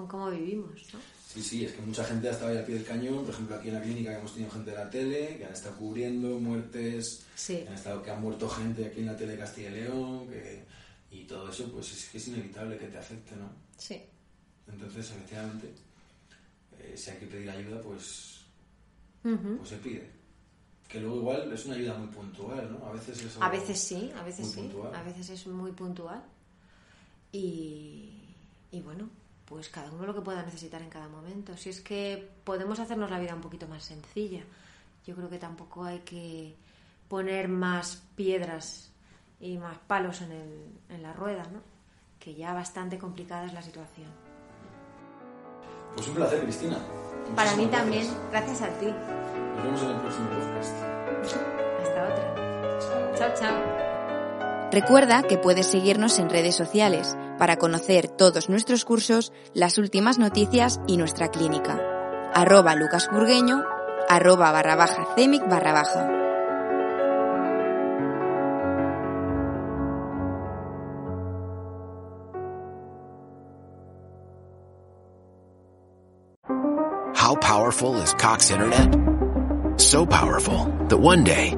con 0.00 0.08
cómo 0.20 0.30
vivimos, 0.30 0.72
¿no? 0.92 1.00
Sí, 1.32 1.42
sí, 1.42 1.64
es 1.64 1.72
que 1.72 1.82
mucha 1.82 2.04
gente 2.04 2.28
ha 2.28 2.32
estado 2.32 2.50
ahí 2.50 2.58
al 2.58 2.64
pie 2.64 2.74
del 2.76 2.84
cañón. 2.84 3.24
Por 3.24 3.32
ejemplo, 3.34 3.54
aquí 3.56 3.68
en 3.68 3.74
la 3.74 3.82
clínica 3.82 4.18
hemos 4.18 4.32
tenido 4.32 4.50
gente 4.50 4.70
de 4.72 4.76
la 4.76 4.90
tele 4.90 5.36
que 5.38 5.44
han 5.44 5.52
estado 5.52 5.76
cubriendo 5.76 6.38
muertes, 6.40 7.24
Sí. 7.36 7.58
que 7.58 7.68
han, 7.68 7.74
estado, 7.74 8.02
que 8.02 8.10
han 8.10 8.20
muerto 8.20 8.48
gente 8.48 8.84
aquí 8.86 9.00
en 9.00 9.06
la 9.06 9.16
tele 9.16 9.32
de 9.32 9.38
Castilla 9.38 9.68
y 9.68 9.72
León, 9.74 10.28
que 10.28 10.64
Y 11.12 11.24
todo 11.24 11.48
eso, 11.50 11.70
pues 11.72 11.90
es 11.92 12.08
que 12.08 12.18
es 12.18 12.28
inevitable 12.28 12.78
que 12.78 12.86
te 12.86 12.98
afecte, 12.98 13.34
¿no? 13.36 13.48
Sí. 13.76 14.00
Entonces, 14.72 15.10
efectivamente, 15.10 15.72
eh, 16.78 16.94
si 16.96 17.10
hay 17.10 17.18
que 17.18 17.26
pedir 17.26 17.50
ayuda, 17.50 17.80
pues, 17.80 18.42
Ujú. 19.24 19.56
pues 19.58 19.68
se 19.70 19.76
pide. 19.78 20.08
Que 20.88 21.00
luego 21.00 21.16
igual 21.16 21.52
es 21.52 21.64
una 21.66 21.74
ayuda 21.76 21.94
muy 21.98 22.08
puntual, 22.08 22.70
¿no? 22.72 22.86
A 22.86 22.92
veces 22.92 23.22
es 23.22 23.36
A 23.40 23.48
veces 23.48 23.78
sí, 23.80 24.10
a 24.16 24.22
veces 24.24 24.48
sí, 24.50 24.60
puntual. 24.60 24.94
a 24.94 25.02
veces 25.02 25.30
es 25.30 25.46
muy 25.48 25.72
puntual. 25.72 26.22
Y, 27.32 28.10
y 28.72 28.80
bueno, 28.80 29.08
pues 29.50 29.68
cada 29.68 29.90
uno 29.90 30.06
lo 30.06 30.14
que 30.14 30.20
pueda 30.20 30.44
necesitar 30.44 30.80
en 30.80 30.88
cada 30.88 31.08
momento. 31.08 31.56
Si 31.56 31.70
es 31.70 31.80
que 31.80 32.30
podemos 32.44 32.78
hacernos 32.78 33.10
la 33.10 33.18
vida 33.18 33.34
un 33.34 33.40
poquito 33.40 33.66
más 33.66 33.82
sencilla, 33.82 34.42
yo 35.04 35.16
creo 35.16 35.28
que 35.28 35.38
tampoco 35.38 35.82
hay 35.82 35.98
que 35.98 36.54
poner 37.08 37.48
más 37.48 38.00
piedras 38.14 38.92
y 39.40 39.58
más 39.58 39.76
palos 39.88 40.20
en, 40.20 40.30
el, 40.30 40.70
en 40.88 41.02
la 41.02 41.12
rueda, 41.12 41.42
¿no? 41.52 41.62
Que 42.20 42.36
ya 42.36 42.54
bastante 42.54 42.96
complicada 42.96 43.46
es 43.46 43.52
la 43.52 43.60
situación. 43.60 44.06
Pues 45.96 46.06
un 46.06 46.14
placer, 46.14 46.42
Cristina. 46.44 46.78
Para 47.34 47.50
mí 47.56 47.64
Muchísimas 47.64 47.80
también, 47.82 48.06
gracias. 48.30 48.30
gracias 48.30 48.62
a 48.62 48.78
ti. 48.78 48.86
Nos 48.86 49.64
vemos 49.64 49.82
en 49.82 49.90
el 49.90 50.00
próximo 50.00 50.28
podcast. 50.30 50.74
Hasta 51.82 52.08
otra. 52.08 53.16
Chao, 53.18 53.34
chao. 53.34 54.70
Recuerda 54.70 55.24
que 55.24 55.38
puedes 55.38 55.66
seguirnos 55.66 56.20
en 56.20 56.30
redes 56.30 56.54
sociales 56.54 57.16
para 57.40 57.56
conocer 57.56 58.06
todos 58.06 58.50
nuestros 58.50 58.84
cursos, 58.84 59.32
las 59.54 59.78
últimas 59.78 60.18
noticias 60.18 60.78
y 60.86 60.98
nuestra 60.98 61.28
clínica. 61.28 61.80
Arroba 62.34 62.74
lucasburgueño, 62.74 63.64
arroba 64.10 64.52
barra 64.52 64.76
baja 64.76 65.06
cemic 65.16 65.48
barra 65.48 65.72
baja. 65.72 66.06
How 77.14 77.36
powerful 77.36 77.96
is 78.02 78.12
Cox 78.14 78.50
Internet? 78.50 78.98
So 79.78 80.04
powerful 80.04 80.66
that 80.88 80.98
one 81.00 81.24
day, 81.24 81.54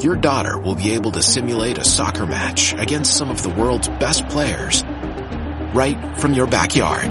your 0.00 0.16
daughter 0.16 0.56
will 0.58 0.76
be 0.76 0.94
able 0.94 1.10
to 1.12 1.22
simulate 1.22 1.76
a 1.76 1.84
soccer 1.84 2.24
match 2.24 2.72
against 2.78 3.14
some 3.14 3.30
of 3.30 3.42
the 3.42 3.50
world's 3.50 3.88
best 4.00 4.26
players 4.28 4.84
right 5.74 6.18
from 6.18 6.34
your 6.34 6.46
backyard. 6.46 7.10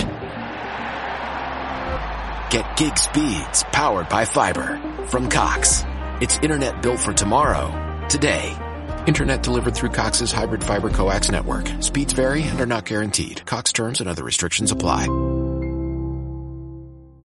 Get 2.49 2.77
gig 2.77 2.97
speeds 2.97 3.63
powered 3.71 4.09
by 4.09 4.25
fiber 4.25 4.79
from 5.07 5.29
Cox. 5.29 5.83
It's 6.21 6.39
internet 6.39 6.81
built 6.81 6.99
for 6.99 7.13
tomorrow, 7.13 8.07
today. 8.09 8.55
Internet 9.05 9.43
delivered 9.43 9.75
through 9.75 9.89
Cox's 9.89 10.31
hybrid 10.31 10.63
fiber 10.63 10.89
coax 10.89 11.29
network. 11.29 11.67
Speeds 11.81 12.13
vary 12.13 12.43
and 12.43 12.59
are 12.59 12.65
not 12.65 12.85
guaranteed. 12.85 13.45
Cox 13.45 13.71
terms 13.71 13.99
and 14.01 14.09
other 14.09 14.23
restrictions 14.23 14.71
apply. 14.71 15.07